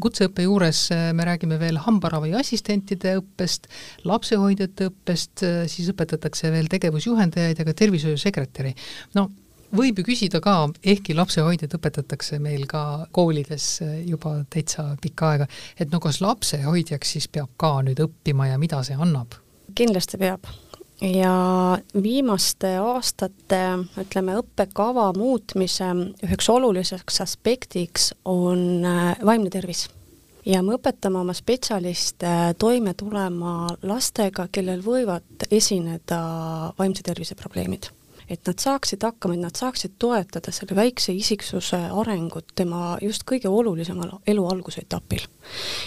kutseõppe 0.00 0.46
juures 0.46 0.86
äh, 0.94 1.10
me 1.16 1.26
räägime 1.28 1.58
veel 1.60 1.78
hambaravi 1.84 2.32
assistentide 2.38 3.16
õppest, 3.20 3.68
lapsehoidjate 4.08 4.88
õppest, 4.90 5.44
äh, 5.44 5.60
siis 5.68 5.90
õpetatakse 5.92 6.52
veel 6.52 6.70
tegevusjuhendajaid 6.72 7.60
ja 7.60 7.66
ka 7.68 7.74
tervishoiusekretäri. 7.82 8.74
no 9.14 9.28
võib 9.76 10.00
ju 10.00 10.06
küsida 10.08 10.40
ka, 10.42 10.56
ehkki 10.82 11.14
lapsehoidjaid 11.14 11.76
õpetatakse 11.78 12.40
meil 12.42 12.66
ka 12.70 13.06
koolides 13.16 13.68
äh, 13.84 14.00
juba 14.08 14.40
täitsa 14.50 14.94
pikka 15.02 15.34
aega, 15.34 15.50
et 15.78 15.92
no 15.92 16.00
kas 16.00 16.20
lapsehoidjaks 16.24 17.16
siis 17.16 17.28
peab 17.28 17.52
ka 17.60 17.76
nüüd 17.86 18.02
õppima 18.06 18.50
ja 18.50 18.58
mida 18.58 18.82
see 18.86 18.98
annab? 18.98 19.38
Kindlasti 19.74 20.18
peab 20.20 20.48
ja 21.00 21.34
viimaste 22.02 22.74
aastate, 22.80 23.60
ütleme, 24.00 24.36
õppekava 24.40 25.10
muutmise 25.16 25.88
üheks 26.24 26.50
oluliseks 26.52 27.22
aspektiks 27.24 28.10
on 28.28 28.84
äh, 28.84 29.14
vaimne 29.24 29.50
tervis. 29.50 29.88
ja 30.46 30.62
me 30.62 30.74
õpetame 30.78 31.20
oma 31.20 31.34
spetsialiste 31.36 32.54
toime 32.58 32.94
tulema 32.94 33.68
lastega, 33.82 34.48
kellel 34.52 34.80
võivad 34.84 35.48
esineda 35.50 36.20
vaimse 36.78 37.02
tervise 37.04 37.34
probleemid 37.34 37.90
et 38.30 38.46
nad 38.46 38.58
saaksid 38.58 39.02
hakkama, 39.02 39.34
et 39.34 39.40
nad 39.40 39.56
saaksid 39.58 39.96
toetada 39.98 40.52
selle 40.54 40.76
väikse 40.76 41.12
isiksuse 41.12 41.78
arengut 42.02 42.52
tema 42.54 42.96
just 43.02 43.24
kõige 43.30 43.48
olulisemal 43.48 44.12
elu 44.26 44.46
algusetapil. 44.46 45.26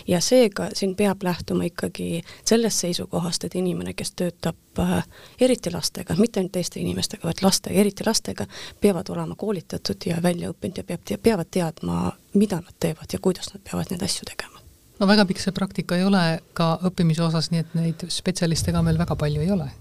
ja 0.07 0.19
seega 0.21 0.69
siin 0.73 0.95
peab 0.95 1.23
lähtuma 1.23 1.63
ikkagi 1.63 2.23
sellest 2.45 2.83
seisukohast, 2.83 3.43
et 3.43 3.55
inimene, 3.55 3.93
kes 3.93 4.11
töötab 4.11 4.79
äh, 4.79 5.05
eriti 5.39 5.71
lastega, 5.71 6.15
mitte 6.19 6.39
ainult 6.39 6.51
teiste 6.51 6.79
inimestega, 6.79 7.27
vaid 7.27 7.41
lastega, 7.41 7.79
eriti 7.79 8.03
lastega, 8.05 8.47
peavad 8.81 9.09
olema 9.09 9.35
koolitatud 9.35 10.05
ja 10.05 10.19
välja 10.23 10.51
õppinud 10.51 10.81
ja 10.81 10.83
peab, 10.83 11.07
peavad 11.23 11.51
teadma, 11.51 12.11
mida 12.33 12.59
nad 12.59 12.75
teevad 12.79 13.13
ja 13.13 13.19
kuidas 13.21 13.53
nad 13.53 13.63
peavad 13.63 13.91
neid 13.91 14.03
asju 14.03 14.27
tegema 14.27 14.59
no 14.99 15.07
väga 15.07 15.25
pikk 15.25 15.41
see 15.41 15.55
praktika 15.55 15.97
ei 15.97 16.03
ole 16.05 16.41
ka 16.53 16.75
õppimise 16.89 17.23
osas, 17.25 17.49
nii 17.51 17.63
et 17.63 17.73
neid 17.77 18.05
spetsialiste 18.13 18.71
ka 18.75 18.83
meil 18.85 18.99
väga 18.99 19.15
palju 19.19 19.41
ei 19.41 19.51
ole 19.51 19.71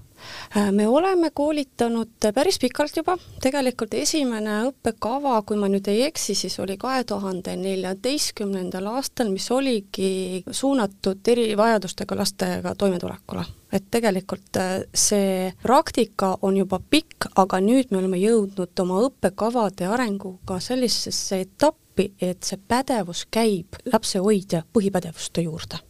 me 0.71 0.89
oleme 0.89 1.31
koolitanud 1.35 2.29
päris 2.35 2.59
pikalt 2.63 2.97
juba, 2.97 3.17
tegelikult 3.43 3.95
esimene 3.95 4.59
õppekava, 4.69 5.41
kui 5.47 5.59
ma 5.61 5.69
nüüd 5.73 5.89
ei 5.91 6.05
eksi, 6.09 6.35
siis 6.39 6.59
oli 6.63 6.77
kahe 6.81 7.05
tuhande 7.09 7.55
neljateistkümnendal 7.57 8.87
aastal, 8.93 9.33
mis 9.33 9.49
oligi 9.51 10.43
suunatud 10.51 11.29
erivajadustega 11.35 12.17
lastega 12.17 12.75
toimetulekule. 12.79 13.45
et 13.73 13.85
tegelikult 13.91 14.57
äh, 14.61 14.83
see 14.95 15.53
praktika 15.63 16.35
on 16.43 16.57
juba 16.57 16.77
pikk, 16.91 17.31
aga 17.37 17.61
nüüd 17.61 17.89
me 17.91 18.03
oleme 18.03 18.19
jõudnud 18.21 18.83
oma 18.85 18.99
õppekavade 19.07 19.89
arenguga 19.89 20.61
sellisesse 20.61 21.41
etappi, 21.47 22.13
et 22.21 22.45
see 22.45 22.61
pädevus 22.69 23.25
käib 23.31 23.81
lapsehoidja 23.93 24.67
põhipädevuste 24.73 25.47
juurde 25.49 25.81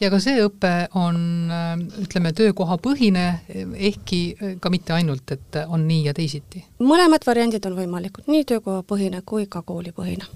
ja 0.00 0.10
ka 0.12 0.20
see 0.22 0.40
õpe 0.44 0.72
on 0.98 1.18
äh, 1.52 1.74
ütleme, 2.04 2.32
töökohapõhine, 2.36 3.26
ehkki 3.90 4.20
äh, 4.34 4.56
ka 4.60 4.70
mitte 4.72 4.96
ainult, 4.96 5.30
et 5.32 5.60
on 5.66 5.86
nii 5.88 6.06
ja 6.08 6.16
teisiti? 6.16 6.64
mõlemad 6.82 7.26
variandid 7.26 7.66
on 7.68 7.78
võimalikud, 7.78 8.26
nii 8.30 8.44
töökohapõhine 8.48 9.22
kui 9.26 9.46
ka 9.50 9.62
koolipõhine 9.66 10.28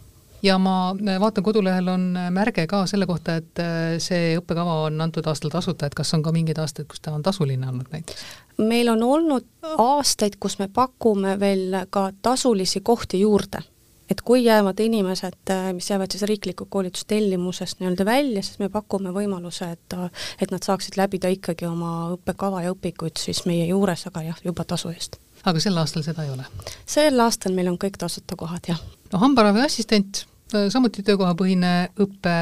ja 0.42 0.56
ma 0.58 0.76
äh, 0.94 1.18
vaatan, 1.20 1.44
kodulehel 1.44 1.88
on 1.92 2.06
märge 2.32 2.66
ka 2.70 2.84
selle 2.90 3.08
kohta, 3.10 3.36
et 3.40 3.64
see 4.02 4.36
õppekava 4.40 4.80
on 4.86 5.00
antud 5.00 5.26
aastal 5.28 5.52
tasuta, 5.52 5.86
et 5.88 5.96
kas 5.98 6.14
on 6.16 6.24
ka 6.24 6.32
mingeid 6.32 6.60
aastaid, 6.62 6.88
kus 6.88 7.02
ta 7.04 7.14
on 7.16 7.24
tasuline 7.26 7.68
olnud 7.68 7.92
näiteks? 7.92 8.24
meil 8.60 8.88
on 8.92 9.02
olnud 9.02 9.46
aastaid, 9.78 10.40
kus 10.40 10.58
me 10.60 10.68
pakume 10.72 11.36
veel 11.40 11.84
ka 11.90 12.10
tasulisi 12.22 12.80
kohti 12.84 13.20
juurde 13.20 13.64
et 14.10 14.20
kui 14.24 14.44
jäävad 14.44 14.80
inimesed, 14.80 15.38
äh, 15.50 15.72
mis 15.74 15.90
jäävad 15.90 16.10
siis 16.10 16.22
riikliku 16.22 16.66
koolitustellimusest 16.66 17.80
nii-öelda 17.80 18.04
välja, 18.04 18.42
siis 18.42 18.58
me 18.58 18.68
pakume 18.68 19.12
võimaluse, 19.14 19.70
et 19.72 19.98
et 20.40 20.50
nad 20.50 20.62
saaksid 20.62 20.96
läbida 20.96 21.28
ikkagi 21.28 21.66
oma 21.66 22.10
õppekava 22.14 22.64
ja 22.64 22.74
õpikuid 22.74 23.18
siis 23.18 23.44
meie 23.46 23.66
juures, 23.70 24.06
aga 24.06 24.22
jah, 24.22 24.40
juba 24.44 24.64
tasu 24.64 24.90
eest. 24.94 25.20
aga 25.44 25.60
sel 25.60 25.78
aastal 25.78 26.02
seda 26.06 26.24
ei 26.24 26.34
ole? 26.34 26.46
sel 26.86 27.20
aastal 27.20 27.54
meil 27.54 27.70
on 27.70 27.78
kõik 27.78 27.98
tasuta 27.98 28.36
kohad, 28.36 28.66
jah. 28.68 28.82
no 29.12 29.22
hambaravi 29.22 29.62
assistent, 29.66 30.24
äh, 30.54 30.66
samuti 30.72 31.02
töökohapõhine 31.06 31.74
õpe? 32.00 32.36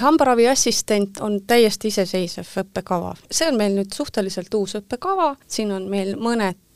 hambaravi 0.00 0.48
assistent 0.48 1.20
on 1.20 1.40
täiesti 1.46 1.92
iseseisev 1.94 2.54
õppekava. 2.64 3.16
see 3.30 3.50
on 3.50 3.58
meil 3.58 3.74
nüüd 3.80 3.94
suhteliselt 3.94 4.54
uus 4.54 4.78
õppekava, 4.78 5.34
siin 5.46 5.74
on 5.74 5.90
meil 5.90 6.16
mõned 6.16 6.58
Äh, 6.58 6.67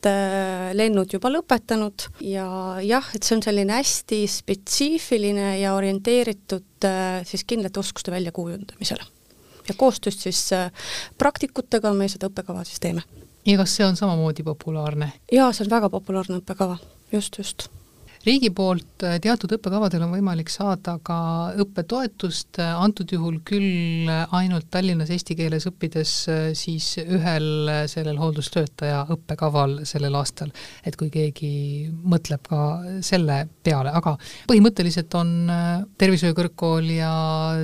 lennud 0.75 1.13
juba 1.15 1.31
lõpetanud 1.31 2.07
ja 2.27 2.47
jah, 2.83 3.09
et 3.15 3.23
see 3.27 3.37
on 3.37 3.43
selline 3.45 3.77
hästi 3.77 4.23
spetsiifiline 4.31 5.57
ja 5.61 5.75
orienteeritud 5.77 6.87
äh, 6.89 7.21
siis 7.29 7.45
kindlate 7.49 7.81
oskuste 7.81 8.15
väljakujundamisele. 8.15 9.05
ja 9.69 9.75
koostöös 9.77 10.23
siis 10.23 10.53
äh, 10.53 10.73
praktikutega 11.19 11.93
me 11.95 12.09
seda 12.09 12.31
õppekava 12.31 12.65
siis 12.65 12.81
teeme. 12.81 13.03
ja 13.47 13.57
kas 13.61 13.77
see 13.77 13.87
on 13.87 13.97
samamoodi 13.97 14.43
populaarne? 14.43 15.13
jaa, 15.33 15.53
see 15.53 15.67
on 15.67 15.71
väga 15.71 15.91
populaarne 15.91 16.43
õppekava, 16.43 16.79
just, 17.13 17.39
just 17.39 17.69
riigi 18.27 18.51
poolt 18.55 19.03
äh, 19.07 19.17
teatud 19.23 19.53
õppekavadel 19.57 20.05
on 20.07 20.13
võimalik 20.15 20.51
saada 20.53 20.95
ka 21.05 21.17
õppetoetust, 21.63 22.61
äh, 22.63 22.73
antud 22.79 23.11
juhul 23.13 23.41
küll 23.47 24.11
ainult 24.11 24.69
Tallinnas 24.73 25.11
eesti 25.15 25.37
keeles 25.39 25.67
õppides 25.71 26.13
äh, 26.31 26.43
siis 26.59 26.95
ühel 27.03 27.71
sellel 27.91 28.21
hooldustöötaja 28.21 29.03
õppekaval 29.17 29.81
sellel 29.89 30.19
aastal, 30.19 30.53
et 30.87 30.97
kui 30.99 31.11
keegi 31.13 31.53
mõtleb 31.91 32.47
ka 32.47 32.63
selle 33.05 33.43
peale, 33.65 33.95
aga 33.95 34.15
põhimõtteliselt 34.51 35.15
on 35.19 35.35
Tervishoiu 35.99 36.37
Kõrgkool 36.37 36.93
ja 36.95 37.13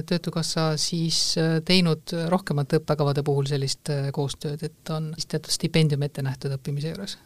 Töötukassa 0.08 0.72
siis 0.80 1.20
teinud 1.68 2.14
rohkemate 2.32 2.82
õppekavade 2.82 3.24
puhul 3.26 3.48
sellist 3.50 3.90
koostööd, 4.14 4.62
et 4.66 4.94
on 4.94 5.12
siis 5.16 5.30
teatud 5.30 5.54
stipendium 5.54 6.04
ette 6.06 6.24
nähtud 6.26 6.54
õppimise 6.58 6.92
juures? 6.94 7.18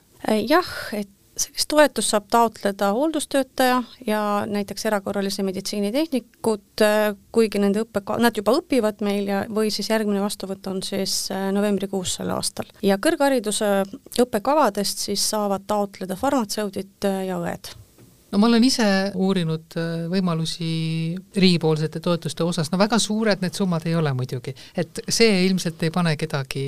jah, 0.47 0.69
et 0.95 1.11
sellist 1.37 1.69
toetust 1.69 2.13
saab 2.13 2.27
taotleda 2.31 2.93
hooldustöötaja 2.93 3.83
ja 4.07 4.23
näiteks 4.47 4.87
erakorralise 4.87 5.43
meditsiini 5.43 5.93
tehnikud, 5.93 6.85
kuigi 7.33 7.63
nende 7.63 7.85
õppe, 7.87 8.03
nad 8.23 8.37
juba 8.37 8.57
õpivad 8.61 9.05
meil 9.05 9.31
ja, 9.31 9.43
või 9.49 9.73
siis 9.75 9.91
järgmine 9.91 10.23
vastuvõtt 10.23 10.67
on 10.71 10.83
siis 10.87 11.27
äh, 11.33 11.51
novembrikuus 11.55 12.19
sel 12.19 12.33
aastal. 12.35 12.69
ja 12.83 12.99
kõrghariduse 13.03 13.71
õppekavadest 14.21 15.07
siis 15.09 15.25
saavad 15.31 15.65
taotleda 15.67 16.17
farmatseudid 16.21 17.11
ja 17.27 17.41
õed 17.41 17.75
no 18.33 18.41
ma 18.41 18.49
olen 18.49 18.65
ise 18.65 18.87
uurinud 19.15 19.77
äh, 19.77 20.07
võimalusi 20.13 20.71
riigipoolsete 21.37 22.01
toetuste 22.05 22.47
osas, 22.47 22.73
no 22.73 22.81
väga 22.81 22.99
suured 23.03 23.45
need 23.45 23.57
summad 23.57 23.87
ei 23.89 23.97
ole 23.99 24.15
muidugi, 24.17 24.55
et 24.79 25.03
see 25.09 25.45
ilmselt 25.47 25.85
ei 25.85 25.93
pane 25.95 26.17
kedagi 26.21 26.67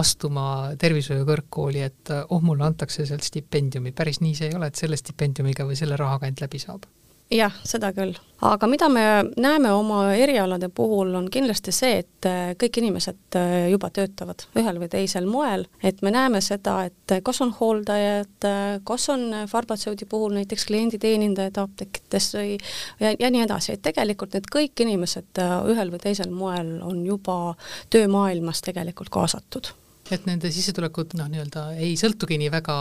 astuma 0.00 0.46
tervishoiukõrgkooli, 0.80 1.84
et 1.88 2.14
äh, 2.14 2.24
oh, 2.28 2.44
mulle 2.44 2.68
antakse 2.68 3.08
sealt 3.08 3.26
stipendiumi, 3.26 3.96
päris 3.96 4.22
nii 4.24 4.36
see 4.38 4.52
ei 4.52 4.58
ole, 4.58 4.70
et 4.70 4.80
selle 4.80 5.00
stipendiumiga 5.00 5.66
või 5.68 5.80
selle 5.80 5.96
rahaga 6.00 6.28
ainult 6.28 6.44
läbi 6.44 6.62
saab 6.62 6.88
jah, 7.30 7.52
seda 7.66 7.90
küll. 7.92 8.16
aga 8.44 8.68
mida 8.70 8.86
me 8.88 9.02
näeme 9.36 9.72
oma 9.74 10.12
erialade 10.14 10.68
puhul, 10.74 11.10
on 11.18 11.26
kindlasti 11.30 11.72
see, 11.74 12.02
et 12.04 12.28
äh, 12.28 12.52
kõik 12.60 12.78
inimesed 12.80 13.36
äh, 13.36 13.56
juba 13.72 13.90
töötavad 13.94 14.44
ühel 14.58 14.78
või 14.78 14.88
teisel 14.92 15.26
moel, 15.26 15.66
et 15.82 16.02
me 16.06 16.12
näeme 16.14 16.40
seda, 16.44 16.76
et 16.88 17.14
äh, 17.14 17.22
kas 17.24 17.42
on 17.44 17.50
hooldajad, 17.58 18.48
kas 18.86 19.08
on 19.12 19.26
farmatseudi 19.50 20.06
puhul 20.08 20.36
näiteks 20.38 20.68
klienditeenindajad 20.70 21.58
apteekides 21.64 22.30
või 22.38 22.54
ja, 23.00 23.12
ja 23.18 23.32
nii 23.34 23.44
edasi, 23.48 23.74
et 23.74 23.82
tegelikult 23.84 24.38
need 24.38 24.48
kõik 24.54 24.86
inimesed 24.86 25.42
ühel 25.72 25.92
või 25.92 26.06
teisel 26.06 26.30
moel 26.30 26.78
on 26.86 27.04
juba 27.06 27.56
töömaailmas 27.90 28.62
tegelikult 28.64 29.12
kaasatud 29.12 29.74
et 30.14 30.28
nende 30.28 30.50
sissetulekud 30.52 31.16
noh, 31.18 31.30
nii-öelda 31.32 31.64
ei 31.78 31.94
sõltugi 32.00 32.38
nii 32.40 32.52
väga 32.52 32.76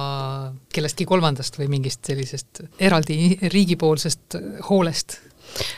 kellestki 0.74 1.08
kolmandast 1.10 1.60
või 1.60 1.70
mingist 1.78 2.06
sellisest 2.08 2.64
eraldi 2.80 3.38
riigipoolsest 3.54 4.40
hoolest? 4.70 5.20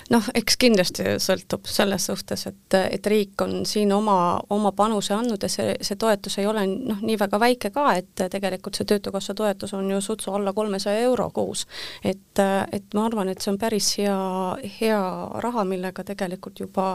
noh, 0.10 0.26
eks 0.36 0.58
kindlasti 0.60 1.16
sõltub 1.22 1.68
selles 1.70 2.08
suhtes, 2.10 2.46
et, 2.50 2.78
et 2.80 3.10
riik 3.12 3.42
on 3.44 3.64
siin 3.70 3.92
oma, 3.94 4.40
oma 4.54 4.72
panuse 4.76 5.14
andnud 5.16 5.44
ja 5.46 5.50
see, 5.52 5.76
see 5.86 6.00
toetus 6.00 6.40
ei 6.42 6.48
ole 6.50 6.66
noh, 6.68 7.02
nii 7.06 7.18
väga 7.20 7.40
väike 7.42 7.72
ka, 7.76 7.86
et 8.00 8.26
tegelikult 8.34 8.80
see 8.80 8.88
Töötukassa 8.90 9.36
toetus 9.38 9.74
on 9.78 9.90
ju 9.92 10.02
sutsu 10.02 10.34
alla 10.36 10.54
kolmesaja 10.58 11.04
euro 11.06 11.30
kuus. 11.36 11.66
et, 12.04 12.42
et 12.72 12.98
ma 12.98 13.06
arvan, 13.06 13.30
et 13.30 13.42
see 13.42 13.54
on 13.54 13.60
päris 13.62 13.92
hea, 14.00 14.18
hea 14.80 15.04
raha, 15.46 15.66
millega 15.70 16.04
tegelikult 16.04 16.60
juba 16.66 16.90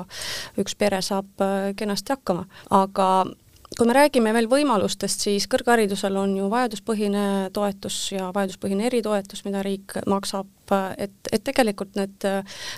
üks 0.61 0.76
pere 0.78 1.00
saab 1.02 1.46
kenasti 1.78 2.16
hakkama, 2.16 2.46
aga 2.75 3.08
kui 3.78 3.87
me 3.88 3.94
räägime 3.97 4.33
veel 4.35 4.47
võimalustest, 4.50 5.25
siis 5.26 5.47
kõrgharidusel 5.50 6.14
on 6.18 6.37
ju 6.38 6.49
vajaduspõhine 6.52 7.25
toetus 7.54 7.97
ja 8.12 8.28
vajaduspõhine 8.35 8.87
eritoetus, 8.87 9.42
mida 9.47 9.62
riik 9.66 9.97
maksab, 10.11 10.50
et, 10.99 11.14
et 11.33 11.42
tegelikult 11.44 11.97
need, 11.99 12.26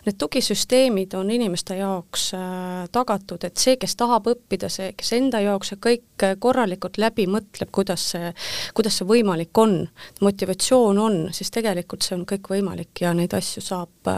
need 0.07 0.19
tugisüsteemid 0.19 1.15
on 1.19 1.31
inimeste 1.31 1.77
jaoks 1.79 2.31
äh, 2.39 2.87
tagatud, 2.95 3.45
et 3.45 3.61
see, 3.61 3.77
kes 3.81 3.97
tahab 4.01 4.31
õppida, 4.33 4.71
see, 4.73 4.93
kes 4.97 5.13
enda 5.19 5.43
jaoks 5.45 5.75
see 5.75 5.83
kõik 5.89 6.27
korralikult 6.43 7.01
läbi 7.03 7.29
mõtleb, 7.31 7.71
kuidas 7.75 8.09
see, 8.15 8.33
kuidas 8.77 9.01
see 9.01 9.09
võimalik 9.09 9.59
on, 9.61 9.83
motivatsioon 10.25 11.03
on, 11.03 11.21
siis 11.37 11.53
tegelikult 11.55 12.07
see 12.07 12.17
on 12.17 12.25
kõik 12.29 12.49
võimalik 12.57 13.05
ja 13.05 13.13
neid 13.17 13.37
asju 13.37 13.65
saab, 13.65 14.15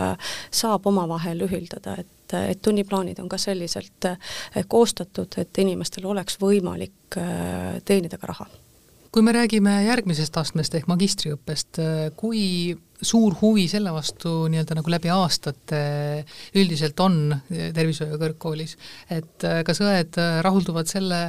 saab 0.55 0.87
omavahel 0.87 1.43
ühildada, 1.49 1.99
et 1.99 2.18
et, 2.29 2.55
et 2.55 2.63
tunniplaanid 2.63 3.19
on 3.23 3.29
ka 3.29 3.39
selliselt 3.41 4.09
eh, 4.11 4.65
koostatud, 4.69 5.41
et 5.41 5.63
inimestel 5.65 6.07
oleks 6.07 6.39
võimalik 6.41 7.19
eh, 7.19 7.79
teenida 7.85 8.19
ka 8.19 8.33
raha 8.35 8.49
kui 9.09 9.23
me 9.25 9.33
räägime 9.33 9.73
järgmisest 9.87 10.37
astmest 10.37 10.75
ehk 10.77 10.87
magistriõppest, 10.91 11.79
eh, 11.81 12.11
kui 12.17 12.77
suur 13.01 13.35
huvi 13.41 13.65
selle 13.71 13.93
vastu 13.95 14.45
nii-öelda 14.53 14.77
nagu 14.77 14.93
läbi 14.93 15.09
aastate 15.15 15.81
üldiselt 16.59 16.99
on 17.01 17.31
tervishoiu 17.49 18.19
kõrgkoolis, 18.19 18.75
et 19.15 19.47
kas 19.65 19.81
õed 19.87 20.19
rahulduvad 20.43 20.91
selle 20.91 21.29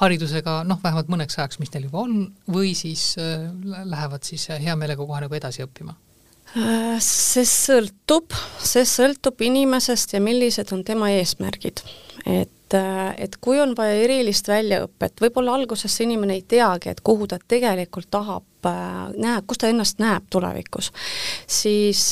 haridusega 0.00 0.62
noh, 0.64 0.80
vähemalt 0.80 1.12
mõneks 1.12 1.36
ajaks, 1.36 1.60
mis 1.60 1.74
neil 1.76 1.90
juba 1.90 2.06
on, 2.06 2.22
või 2.48 2.72
siis 2.72 3.12
lähevad 3.20 4.24
siis 4.24 4.48
hea 4.48 4.80
meelega 4.80 5.04
kohe 5.04 5.20
nagu 5.26 5.36
edasi 5.36 5.68
õppima? 5.68 5.92
See 7.04 7.46
sõltub, 7.46 8.34
see 8.58 8.86
sõltub 8.88 9.42
inimesest 9.46 10.16
ja 10.16 10.20
millised 10.24 10.72
on 10.74 10.84
tema 10.84 11.12
eesmärgid. 11.14 11.82
et, 12.26 12.74
et 12.74 13.36
kui 13.40 13.60
on 13.62 13.74
vaja 13.78 14.02
erilist 14.04 14.48
väljaõpet, 14.48 15.20
võib-olla 15.22 15.54
alguses 15.54 15.94
see 15.94 16.08
inimene 16.08 16.40
ei 16.40 16.42
teagi, 16.42 16.90
et 16.90 17.00
kuhu 17.06 17.30
ta 17.30 17.38
tegelikult 17.38 18.10
tahab 18.10 18.42
Äh, 18.42 18.49
näeb, 18.68 19.46
kus 19.48 19.60
ta 19.60 19.70
ennast 19.70 20.00
näeb 20.02 20.26
tulevikus, 20.32 20.90
siis, 21.48 22.02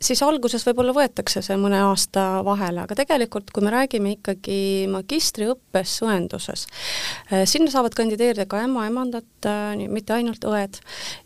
siis 0.00 0.22
alguses 0.24 0.64
võib-olla 0.66 0.94
võetakse 0.96 1.42
see 1.44 1.58
mõne 1.60 1.82
aasta 1.84 2.40
vahele, 2.46 2.84
aga 2.84 2.96
tegelikult 3.02 3.52
kui 3.54 3.64
me 3.64 3.72
räägime 3.74 4.14
ikkagi 4.16 4.88
magistriõppes 4.90 5.98
õenduses, 6.06 6.66
sinna 7.50 7.72
saavad 7.72 7.96
kandideerida 7.98 8.46
ka 8.50 8.62
ämmaemandad, 8.64 9.50
mitte 9.90 10.16
ainult 10.16 10.44
õed, 10.48 10.80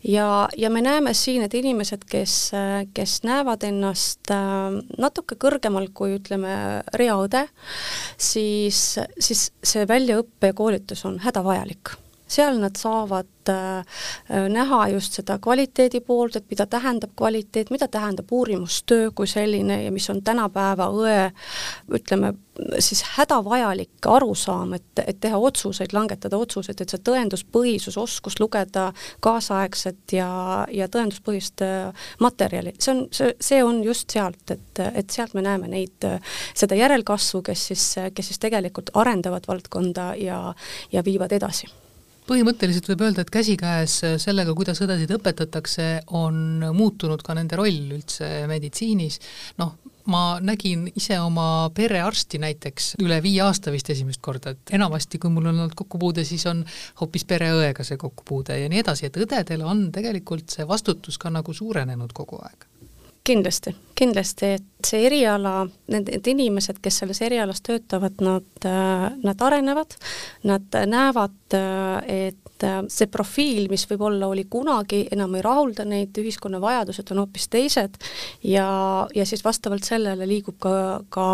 ja, 0.07 0.27
ja 0.57 0.71
me 0.73 0.83
näeme 0.85 1.15
siin, 1.17 1.45
et 1.45 1.57
inimesed, 1.57 2.05
kes, 2.09 2.37
kes 2.95 3.17
näevad 3.27 3.65
ennast 3.67 4.33
natuke 4.99 5.39
kõrgemal 5.39 5.89
kui 5.95 6.17
ütleme, 6.19 6.55
reaõde, 6.95 7.45
siis, 8.17 8.97
siis 9.19 9.49
see 9.63 9.85
väljaõppe 9.89 10.51
ja 10.51 10.57
koolitus 10.57 11.05
on 11.07 11.19
hädavajalik 11.23 11.95
seal 12.27 12.59
nad 12.59 12.77
saavad 12.77 13.49
äh, 13.49 13.85
näha 14.49 14.87
just 14.87 15.13
seda 15.19 15.37
kvaliteedi 15.41 16.01
poolt, 16.01 16.35
et 16.35 16.49
mida 16.49 16.65
tähendab 16.65 17.13
kvaliteet, 17.17 17.69
mida 17.69 17.87
tähendab 17.87 18.31
uurimustöö 18.31 19.11
kui 19.15 19.27
selline 19.27 19.83
ja 19.83 19.91
mis 19.91 20.09
on 20.09 20.23
tänapäeva 20.23 20.89
õe 20.89 21.29
ütleme 21.93 22.33
siis 22.79 23.03
hädavajalik 23.17 24.07
arusaam, 24.07 24.73
et, 24.73 25.03
et 25.07 25.19
teha 25.19 25.37
otsuseid, 25.37 25.93
langetada 25.93 26.37
otsuseid, 26.37 26.81
et 26.81 26.89
see 26.89 27.03
tõenduspõhisus, 27.09 27.97
oskus 27.99 28.39
lugeda 28.39 28.87
kaasaegset 29.19 30.15
ja, 30.15 30.29
ja 30.71 30.87
tõenduspõhist 30.91 31.61
äh, 31.65 32.09
materjali, 32.23 32.73
see 32.79 32.95
on, 32.95 33.05
see, 33.11 33.33
see 33.41 33.63
on 33.63 33.83
just 33.83 34.15
sealt, 34.15 34.55
et, 34.55 34.83
et 34.87 35.09
sealt 35.11 35.35
me 35.35 35.43
näeme 35.45 35.69
neid, 35.71 36.09
seda 36.55 36.79
järelkasvu, 36.79 37.43
kes 37.45 37.69
siis, 37.71 37.87
kes 38.15 38.31
siis 38.31 38.41
tegelikult 38.41 38.93
arendavad 38.97 39.45
valdkonda 39.51 40.13
ja, 40.19 40.39
ja 40.95 41.03
viivad 41.05 41.35
edasi 41.35 41.67
põhimõtteliselt 42.25 42.87
võib 42.91 43.05
öelda, 43.07 43.25
et 43.25 43.33
käsikäes 43.33 43.97
sellega, 44.21 44.53
kuidas 44.57 44.81
õdesid 44.85 45.11
õpetatakse, 45.17 45.89
on 46.17 46.63
muutunud 46.75 47.21
ka 47.25 47.35
nende 47.37 47.57
roll 47.59 47.97
üldse 47.97 48.29
meditsiinis, 48.49 49.19
noh, 49.61 49.75
ma 50.11 50.37
nägin 50.43 50.85
ise 50.93 51.17
oma 51.21 51.69
perearsti 51.75 52.39
näiteks 52.41 52.91
üle 53.01 53.17
viie 53.25 53.41
aasta 53.45 53.73
vist 53.73 53.89
esimest 53.93 54.21
korda, 54.25 54.53
et 54.53 54.75
enamasti, 54.77 55.19
kui 55.21 55.33
mul 55.33 55.49
on 55.49 55.63
olnud 55.63 55.75
kokkupuude, 55.77 56.25
siis 56.27 56.45
on 56.49 56.61
hoopis 57.01 57.25
pereõega 57.29 57.85
see 57.85 57.97
kokkupuude 58.01 58.59
ja 58.61 58.69
nii 58.69 58.83
edasi, 58.85 59.09
et 59.09 59.17
õdedel 59.17 59.65
on 59.65 59.87
tegelikult 59.95 60.53
see 60.53 60.67
vastutus 60.69 61.17
ka 61.21 61.33
nagu 61.33 61.53
suurenenud 61.53 62.13
kogu 62.13 62.41
aeg 62.45 62.69
kindlasti, 63.25 63.75
kindlasti, 63.97 64.45
et 64.57 64.85
see 64.85 65.05
eriala, 65.07 65.65
need, 65.91 66.09
need 66.11 66.31
inimesed, 66.35 66.79
kes 66.83 67.01
selles 67.01 67.21
erialas 67.25 67.63
töötavad, 67.65 68.21
nad, 68.25 68.67
nad 69.23 69.45
arenevad, 69.47 69.97
nad 70.45 70.81
näevad, 70.91 71.57
et 72.05 72.41
see 72.87 73.07
profiil, 73.11 73.65
mis 73.71 73.83
võib-olla 73.89 74.29
oli 74.31 74.45
kunagi, 74.49 75.01
enam 75.11 75.35
ei 75.35 75.43
rahulda 75.43 75.83
neid, 75.87 76.15
ühiskonna 76.21 76.61
vajadused 76.63 77.09
on 77.11 77.19
hoopis 77.23 77.49
teised 77.51 77.97
ja, 78.47 78.67
ja 79.15 79.25
siis 79.27 79.43
vastavalt 79.43 79.83
sellele 79.83 80.27
liigub 80.29 80.55
ka, 80.63 80.75
ka 81.11 81.25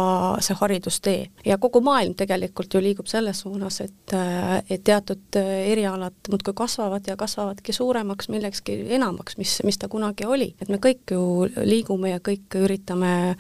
see 0.42 0.58
haridustee. 0.58 1.28
ja 1.46 1.60
kogu 1.62 1.84
maailm 1.86 2.16
tegelikult 2.18 2.74
ju 2.74 2.82
liigub 2.82 3.10
selles 3.12 3.44
suunas, 3.46 3.82
et, 3.86 4.16
et 4.70 4.84
teatud 4.84 5.38
erialad 5.42 6.18
muudkui 6.30 6.56
kasvavad 6.58 7.08
ja 7.08 7.18
kasvavadki 7.20 7.74
suuremaks 7.74 8.32
millekski 8.34 8.80
enamaks, 8.98 9.38
mis, 9.38 9.60
mis 9.68 9.78
ta 9.78 9.92
kunagi 9.92 10.26
oli. 10.26 10.56
et 10.62 10.74
me 10.74 10.82
kõik 10.82 11.14
ju 11.14 11.22
liigume 11.62 11.81
liigume 11.82 12.14
ja 12.14 12.20
kõik 12.24 12.58
üritame 12.62 13.36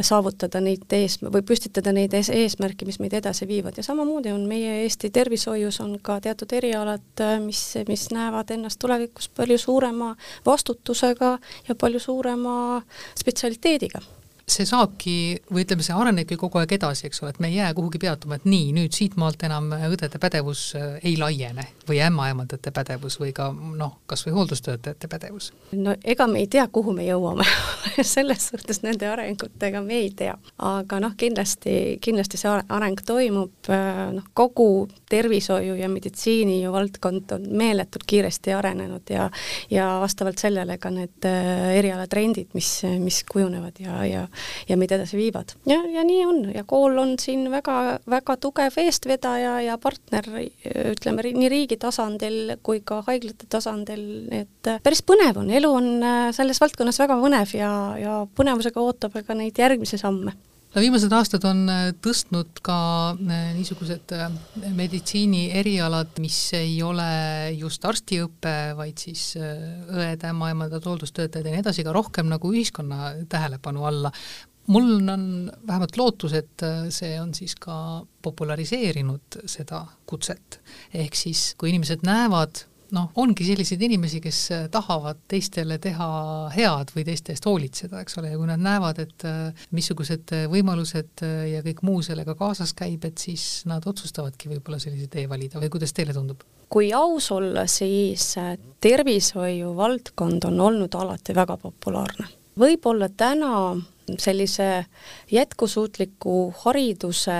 saavutada 0.00 0.60
neid 0.60 0.90
ees- 0.92 1.20
või 1.22 1.42
püstitada 1.46 1.92
neid 1.94 2.14
ees 2.14 2.30
eesmärke, 2.30 2.86
mis 2.86 2.98
meid 3.00 3.14
edasi 3.14 3.48
viivad. 3.48 3.76
Ja 3.76 3.86
samamoodi 3.86 4.32
on 4.32 4.46
meie 4.48 4.82
Eesti 4.82 5.10
tervishoius 5.10 5.80
on 5.80 5.98
ka 6.02 6.20
teatud 6.20 6.52
erialad, 6.52 7.24
mis, 7.44 7.62
mis 7.88 8.10
näevad 8.10 8.50
ennast 8.50 8.78
tulevikus 8.82 9.28
palju 9.28 9.58
suurema 9.58 10.14
vastutusega 10.46 11.38
ja 11.68 11.74
palju 11.74 12.00
suurema 12.00 12.82
spetsialiteediga 13.18 14.02
see 14.44 14.66
saabki, 14.68 15.14
või 15.52 15.64
ütleme, 15.64 15.84
see 15.84 15.94
arenebki 15.96 16.36
kogu 16.40 16.60
aeg 16.60 16.74
edasi, 16.76 17.06
eks 17.08 17.22
ole, 17.22 17.32
et 17.32 17.40
me 17.40 17.48
ei 17.48 17.56
jää 17.56 17.70
kuhugi 17.76 17.98
peatuma, 18.02 18.36
et 18.36 18.44
nii, 18.48 18.72
nüüd 18.76 18.92
siitmaalt 18.92 19.40
enam 19.46 19.70
õdede 19.72 20.20
pädevus 20.20 20.66
äh, 20.76 20.98
ei 21.02 21.14
laiene 21.20 21.64
või 21.88 22.00
ämmaemandate 22.04 22.72
pädevus 22.74 23.16
või 23.20 23.32
ka 23.36 23.48
noh, 23.54 23.96
kas 24.10 24.26
või 24.26 24.34
hooldustöötajate 24.36 25.08
pädevus? 25.08 25.50
no 25.72 25.94
ega 26.04 26.26
me 26.28 26.42
ei 26.44 26.48
tea, 26.52 26.66
kuhu 26.68 26.92
me 26.92 27.06
jõuame 27.06 27.46
selles 28.14 28.50
suhtes 28.50 28.82
nende 28.84 29.08
arengutega 29.08 29.80
me 29.84 30.02
ei 30.02 30.10
tea. 30.16 30.36
aga 30.58 31.00
noh, 31.00 31.16
kindlasti, 31.16 31.96
kindlasti 32.04 32.40
see 32.40 32.52
areng 32.52 33.00
toimub, 33.06 33.72
äh, 33.72 34.04
noh, 34.18 34.28
kogu 34.36 34.88
tervishoiu 35.08 35.78
ja 35.80 35.88
meditsiini 35.88 36.60
ju 36.60 36.74
valdkond 36.74 37.32
on 37.38 37.48
meeletult 37.56 38.04
kiiresti 38.06 38.52
arenenud 38.52 39.08
ja 39.10 39.30
ja 39.70 39.88
vastavalt 40.04 40.38
sellele 40.38 40.76
ka 40.78 40.92
need 40.92 41.24
äh, 41.28 41.72
erialatrendid, 41.80 42.52
mis, 42.52 42.70
mis 43.00 43.24
kujunevad 43.32 43.80
ja, 43.80 44.04
ja 44.04 44.28
ja 44.68 44.78
meid 44.80 44.94
edasi 44.96 45.18
viivad. 45.18 45.54
ja, 45.66 45.80
ja 45.90 46.04
nii 46.06 46.22
on. 46.26 46.40
Ja 46.54 46.64
kool 46.68 46.98
on 46.98 47.16
siin 47.20 47.46
väga, 47.52 47.98
väga 48.10 48.36
tugev 48.42 48.78
eestvedaja 48.84 49.58
ja 49.64 49.78
partner, 49.78 50.28
ütleme 50.94 51.26
nii 51.26 51.50
riigi 51.52 51.78
tasandil 51.80 52.56
kui 52.62 52.80
ka 52.84 53.02
haiglate 53.08 53.48
tasandil, 53.50 54.06
et 54.34 54.72
päris 54.82 55.04
põnev 55.06 55.42
on, 55.42 55.50
elu 55.50 55.70
on 55.70 55.92
selles 56.36 56.60
valdkonnas 56.62 57.00
väga 57.02 57.18
põnev 57.20 57.54
ja, 57.58 57.70
ja 58.00 58.18
põnevusega 58.36 58.82
ootame 58.82 59.24
ka 59.26 59.38
neid 59.38 59.58
järgmisi 59.58 60.00
samme 60.00 60.34
no 60.74 60.82
viimased 60.82 61.12
aastad 61.14 61.44
on 61.48 61.64
äh, 61.70 61.84
tõstnud 62.04 62.62
ka 62.64 62.78
äh, 63.14 63.44
niisugused 63.56 64.14
meditsiini 64.76 65.46
erialad, 65.60 66.16
mis 66.22 66.38
ei 66.58 66.80
ole 66.82 67.10
just 67.58 67.84
arstiõpe, 67.86 68.56
vaid 68.78 68.98
siis 69.06 69.34
õed, 69.38 70.26
ämmaemandad, 70.30 70.84
hooldustöötajad 70.84 71.46
ja 71.46 71.54
nii 71.54 71.64
edasi, 71.64 71.86
ka 71.86 71.94
rohkem 71.94 72.28
nagu 72.32 72.50
ühiskonna 72.54 73.14
tähelepanu 73.30 73.86
alla 73.88 74.12
mul 74.66 75.08
on 75.08 75.52
vähemalt 75.66 75.96
lootus, 75.96 76.32
et 76.32 76.62
äh, 76.62 76.86
see 76.94 77.16
on 77.20 77.34
siis 77.34 77.54
ka 77.60 78.04
populariseerinud 78.22 79.40
seda 79.46 79.84
kutset. 80.06 80.60
ehk 80.94 81.14
siis, 81.14 81.52
kui 81.58 81.70
inimesed 81.72 82.04
näevad, 82.06 82.64
noh, 82.94 83.10
ongi 83.20 83.46
selliseid 83.46 83.82
inimesi, 83.86 84.20
kes 84.24 84.40
äh, 84.54 84.66
tahavad 84.72 85.24
teistele 85.30 85.78
teha 85.82 86.08
head 86.54 86.92
või 86.94 87.06
teiste 87.08 87.34
eest 87.34 87.48
hoolitseda, 87.48 88.02
eks 88.04 88.20
ole, 88.20 88.32
ja 88.32 88.40
kui 88.40 88.48
nad 88.50 88.62
näevad, 88.62 89.00
et 89.04 89.26
äh, 89.28 89.66
missugused 89.76 90.34
võimalused 90.52 91.24
ja 91.50 91.62
kõik 91.64 91.82
muu 91.86 92.02
sellega 92.04 92.36
kaasas 92.38 92.74
käib, 92.76 93.04
et 93.08 93.20
siis 93.20 93.64
nad 93.70 93.84
otsustavadki 93.86 94.52
võib-olla 94.52 94.80
sellise 94.82 95.10
tee 95.12 95.26
valida 95.30 95.62
või 95.62 95.72
kuidas 95.74 95.94
teile 95.96 96.16
tundub? 96.16 96.44
kui 96.74 96.88
aus 96.96 97.28
olla, 97.30 97.68
siis 97.70 98.32
tervishoiu 98.82 99.74
valdkond 99.76 100.48
on 100.48 100.56
olnud 100.64 100.96
alati 100.98 101.36
väga 101.36 101.58
populaarne 101.60 102.26
võib-olla 102.58 103.08
täna 103.10 103.74
sellise 104.18 104.84
jätkusuutliku 105.32 106.54
hariduse 106.64 107.38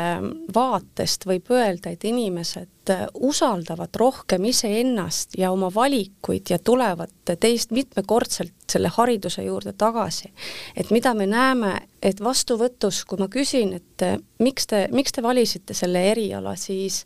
vaatest 0.54 1.26
võib 1.26 1.50
öelda, 1.52 1.92
et 1.92 2.04
inimesed 2.04 2.92
usaldavad 3.14 3.96
rohkem 3.96 4.44
iseennast 4.44 5.38
ja 5.38 5.50
oma 5.52 5.70
valikuid 5.74 6.50
ja 6.50 6.58
tulevad 6.58 7.12
teist 7.40 7.72
mitmekordselt 7.72 8.52
selle 8.70 8.90
hariduse 8.92 9.44
juurde 9.44 9.72
tagasi. 9.72 10.32
et 10.76 10.90
mida 10.90 11.14
me 11.14 11.26
näeme, 11.26 11.74
et 12.02 12.20
vastuvõtus, 12.20 13.04
kui 13.04 13.18
ma 13.18 13.28
küsin, 13.28 13.72
et 13.72 14.04
miks 14.38 14.66
te, 14.66 14.88
miks 14.92 15.12
te 15.12 15.22
valisite 15.22 15.74
selle 15.74 16.10
eriala, 16.10 16.56
siis 16.56 17.04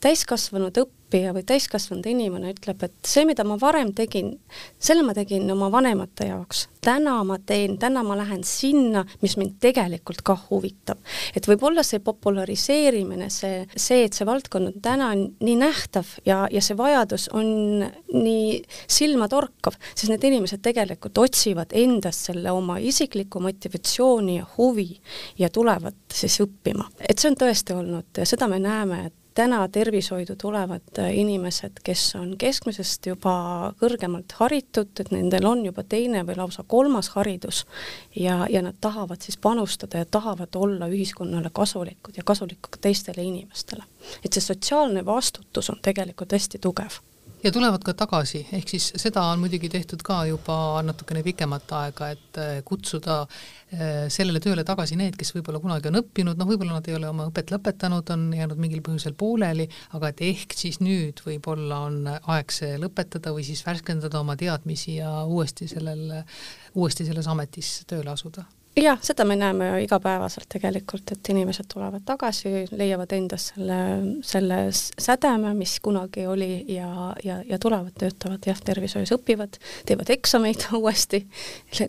täiskasvanud 0.00 0.72
õppijad 0.76 0.97
õppija 1.08 1.32
või 1.32 1.44
täiskasvanud 1.48 2.06
inimene 2.06 2.52
ütleb, 2.52 2.82
et 2.84 2.94
see, 3.06 3.24
mida 3.24 3.44
ma 3.44 3.56
varem 3.60 3.94
tegin, 3.96 4.34
selle 4.78 5.02
ma 5.02 5.14
tegin 5.16 5.48
oma 5.50 5.70
vanemate 5.72 6.28
jaoks. 6.28 6.68
täna 6.84 7.24
ma 7.24 7.38
teen, 7.44 7.76
täna 7.78 8.02
ma 8.06 8.14
lähen 8.16 8.44
sinna, 8.44 9.04
mis 9.20 9.36
mind 9.36 9.58
tegelikult 9.60 10.22
ka 10.22 10.36
huvitab. 10.50 10.98
et 11.34 11.46
võib-olla 11.48 11.82
see 11.82 11.98
populariseerimine, 12.00 13.30
see, 13.30 13.66
see, 13.76 14.04
et 14.04 14.12
see 14.12 14.26
valdkond 14.26 14.66
on 14.66 14.80
täna 14.82 15.14
nii 15.14 15.56
nähtav 15.56 16.06
ja, 16.26 16.46
ja 16.50 16.60
see 16.60 16.76
vajadus 16.76 17.28
on 17.32 17.84
nii 18.12 18.62
silmatorkav, 18.86 19.76
siis 19.94 20.10
need 20.10 20.24
inimesed 20.24 20.60
tegelikult 20.62 21.18
otsivad 21.18 21.72
endast 21.72 22.28
selle 22.28 22.50
oma 22.50 22.78
isiklikku 22.78 23.40
motivatsiooni 23.40 24.36
ja 24.36 24.46
huvi 24.58 25.00
ja 25.38 25.48
tulevad 25.48 25.96
siis 26.12 26.40
õppima. 26.44 26.90
et 27.00 27.18
see 27.18 27.32
on 27.32 27.40
tõesti 27.40 27.74
olnud 27.74 28.24
seda 28.24 28.48
me 28.48 28.60
näeme, 28.60 29.06
et 29.06 29.17
täna 29.38 29.68
tervishoidu 29.68 30.34
tulevad 30.36 30.98
äh, 30.98 31.12
inimesed, 31.14 31.78
kes 31.84 32.02
on 32.18 32.32
keskmisest 32.38 33.06
juba 33.06 33.34
kõrgemalt 33.78 34.34
haritud, 34.40 34.90
et 34.98 35.12
nendel 35.14 35.46
on 35.46 35.62
juba 35.68 35.84
teine 35.86 36.24
või 36.26 36.34
lausa 36.40 36.64
kolmas 36.66 37.12
haridus 37.14 37.60
ja, 38.18 38.40
ja 38.50 38.64
nad 38.66 38.80
tahavad 38.80 39.22
siis 39.22 39.38
panustada 39.38 40.02
ja 40.02 40.08
tahavad 40.10 40.58
olla 40.58 40.88
ühiskonnale 40.90 41.52
kasulikud 41.54 42.18
ja 42.18 42.26
kasulikud 42.26 42.72
ka 42.74 42.82
teistele 42.88 43.22
inimestele. 43.22 43.86
et 44.24 44.32
see 44.32 44.42
sotsiaalne 44.42 45.06
vastutus 45.06 45.70
on 45.70 45.78
tegelikult 45.82 46.34
hästi 46.34 46.58
tugev 46.58 46.98
ja 47.44 47.52
tulevad 47.52 47.84
ka 47.86 47.94
tagasi, 47.94 48.42
ehk 48.52 48.72
siis 48.72 48.88
seda 48.98 49.22
on 49.32 49.42
muidugi 49.42 49.70
tehtud 49.70 50.02
ka 50.06 50.18
juba 50.28 50.56
natukene 50.86 51.22
pikemat 51.26 51.72
aega, 51.80 52.10
et 52.14 52.40
äh, 52.42 52.50
kutsuda 52.66 53.20
äh, 53.22 54.08
sellele 54.12 54.42
tööle 54.42 54.64
tagasi 54.66 54.98
need, 54.98 55.16
kes 55.18 55.32
võib-olla 55.36 55.62
kunagi 55.62 55.90
on 55.92 56.00
õppinud, 56.02 56.38
noh 56.38 56.50
võib-olla 56.50 56.78
nad 56.78 56.90
ei 56.90 56.98
ole 56.98 57.10
oma 57.10 57.28
õpet 57.30 57.54
lõpetanud, 57.54 58.12
on 58.14 58.28
jäänud 58.34 58.60
mingil 58.60 58.82
põhjusel 58.86 59.16
pooleli, 59.18 59.68
aga 59.98 60.12
et 60.12 60.22
ehk 60.32 60.58
siis 60.58 60.82
nüüd 60.82 61.22
võib-olla 61.26 61.84
on 61.88 62.00
aeg 62.18 62.54
see 62.54 62.76
lõpetada 62.82 63.34
või 63.36 63.46
siis 63.46 63.62
värskendada 63.66 64.22
oma 64.22 64.36
teadmisi 64.38 64.98
ja 64.98 65.20
uuesti 65.24 65.70
sellel, 65.70 66.22
uuesti 66.74 67.06
selles 67.06 67.30
ametis 67.30 67.78
tööle 67.88 68.14
asuda 68.14 68.48
jah, 68.82 68.98
seda 69.02 69.24
me 69.24 69.36
näeme 69.38 69.68
ju 69.68 69.78
igapäevaselt 69.84 70.48
tegelikult, 70.52 71.12
et 71.12 71.30
inimesed 71.32 71.66
tulevad 71.72 72.04
tagasi, 72.06 72.50
leiavad 72.70 73.12
endas 73.16 73.50
selle, 73.52 73.78
selle 74.26 74.58
sädeme, 74.72 75.52
mis 75.58 75.78
kunagi 75.84 76.26
oli 76.28 76.64
ja, 76.72 76.88
ja, 77.24 77.38
ja 77.48 77.58
tulevad, 77.62 77.94
töötavad 77.98 78.44
jah, 78.46 78.60
tervishoius 78.64 79.12
õpivad, 79.16 79.58
teevad 79.88 80.12
eksameid 80.14 80.68
uuesti, 80.78 81.24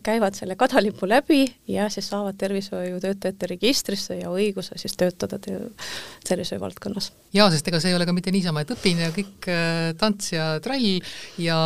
käivad 0.04 0.38
selle 0.38 0.58
kadalipu 0.60 1.10
läbi 1.10 1.43
ja 1.67 1.89
siis 1.93 2.10
saavad 2.10 2.38
tervishoiutöötajate 2.39 3.52
registrisse 3.54 4.19
ja 4.21 4.32
õiguse 4.34 4.78
siis 4.80 4.97
töötada 4.99 5.39
tervishoiu 5.39 6.62
valdkonnas. 6.62 7.12
jaa, 7.34 7.49
sest 7.54 7.67
ega 7.67 7.82
see 7.82 7.93
ei 7.93 7.97
ole 7.99 8.08
ka 8.10 8.15
mitte 8.15 8.34
niisama, 8.34 8.63
et 8.63 8.73
õpin 8.73 9.04
ja 9.06 9.12
kõik 9.15 9.49
äh, 9.52 9.91
tants 9.99 10.34
ja 10.34 10.52
trall 10.63 10.99
ja 11.38 11.60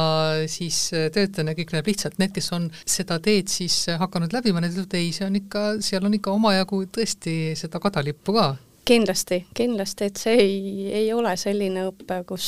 siis 0.51 0.85
äh, 0.93 1.09
töötan 1.13 1.51
ja 1.51 1.57
kõik 1.57 1.75
läheb 1.75 1.91
lihtsalt, 1.93 2.19
need, 2.21 2.33
kes 2.35 2.51
on 2.55 2.69
seda 2.85 3.19
teed 3.23 3.51
siis 3.51 3.85
hakanud 3.99 4.33
läbima, 4.35 4.61
need 4.63 4.75
ütlevad 4.75 4.97
ei, 4.99 5.12
see 5.13 5.25
on 5.27 5.37
ikka, 5.39 5.63
seal 5.85 6.05
on 6.07 6.17
ikka 6.17 6.33
omajagu 6.33 6.83
tõesti 6.97 7.53
seda 7.59 7.81
kadalippu 7.83 8.35
ka 8.35 8.47
kindlasti, 8.85 9.45
kindlasti, 9.55 10.07
et 10.09 10.19
see 10.19 10.33
ei, 10.39 10.87
ei 10.91 11.07
ole 11.15 11.31
selline 11.39 11.85
õpe, 11.87 12.19
kus, 12.27 12.47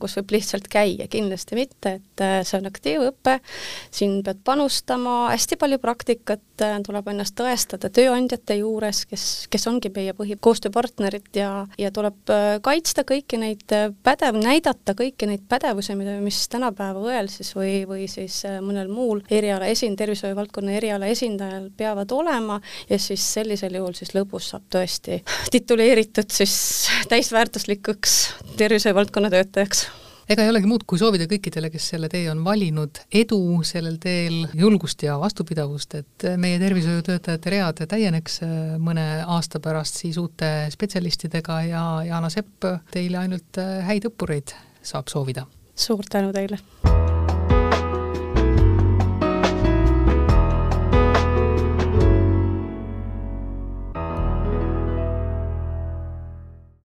kus 0.00 0.16
võib 0.18 0.34
lihtsalt 0.36 0.68
käia, 0.70 1.06
kindlasti 1.10 1.56
mitte, 1.56 1.94
et 2.00 2.24
äh, 2.24 2.36
see 2.46 2.58
on 2.60 2.68
aktiivõpe, 2.68 3.38
siin 3.94 4.18
pead 4.26 4.42
panustama, 4.44 5.14
hästi 5.32 5.56
palju 5.60 5.80
praktikat, 5.80 6.44
äh, 6.64 6.76
tuleb 6.84 7.08
ennast 7.12 7.36
tõestada 7.38 7.88
tööandjate 7.96 8.58
juures, 8.60 9.04
kes, 9.08 9.24
kes 9.52 9.66
ongi 9.70 9.92
meie 9.94 10.14
põhi, 10.16 10.36
koostööpartnerid 10.40 11.40
ja, 11.40 11.50
ja 11.80 11.92
tuleb 11.94 12.34
äh, 12.34 12.50
kaitsta 12.64 13.06
kõiki 13.08 13.40
neid 13.40 13.64
pädev, 14.04 14.36
näidata 14.40 14.94
kõiki 14.98 15.30
neid 15.30 15.46
pädevusi, 15.48 15.96
mida, 15.98 16.18
mis 16.20 16.42
tänapäeva 16.52 17.00
õel 17.00 17.32
siis 17.32 17.54
või, 17.56 17.86
või 17.88 18.04
siis 18.12 18.42
mõnel 18.60 18.92
muul 18.92 19.24
eriala 19.32 19.70
esin-, 19.72 19.96
tervishoiuvaldkonna 19.96 20.76
eriala 20.76 21.08
esindajal 21.08 21.70
peavad 21.76 22.12
olema 22.12 22.60
ja 22.90 23.00
siis 23.00 23.24
sellisel 23.32 23.80
juhul 23.80 23.96
siis 23.96 24.12
lõpus 24.16 24.52
saab 24.52 24.68
tõesti 24.72 25.22
tituleeritud 25.70 26.32
siis 26.34 26.88
täisväärtuslikuks 27.08 28.14
tervishoiuvaldkonna 28.58 29.30
töötajaks 29.30 29.84
ega 30.30 30.42
ei 30.42 30.50
olegi 30.50 30.66
muud, 30.66 30.82
kui 30.86 30.98
soovida 30.98 31.28
kõikidele, 31.30 31.70
kes 31.70 31.86
selle 31.92 32.08
tee 32.10 32.24
on 32.30 32.42
valinud, 32.42 32.98
edu 33.14 33.38
sellel 33.66 34.00
teel, 34.02 34.48
julgust 34.54 35.02
ja 35.06 35.14
vastupidavust, 35.22 35.94
et 36.02 36.26
meie 36.42 36.58
tervishoiutöötajate 36.62 37.54
read 37.54 37.84
täieneks 37.90 38.40
mõne 38.82 39.06
aasta 39.26 39.62
pärast 39.62 40.02
siis 40.02 40.18
uute 40.22 40.50
spetsialistidega 40.74 41.62
ja 41.70 41.84
Jaana 42.10 42.30
Sepp, 42.34 42.66
teile 42.90 43.22
ainult 43.22 43.62
häid 43.86 44.10
õppureid 44.10 44.54
saab 44.82 45.10
soovida. 45.10 45.46
suur 45.74 46.06
tänu 46.10 46.34
teile! 46.34 46.58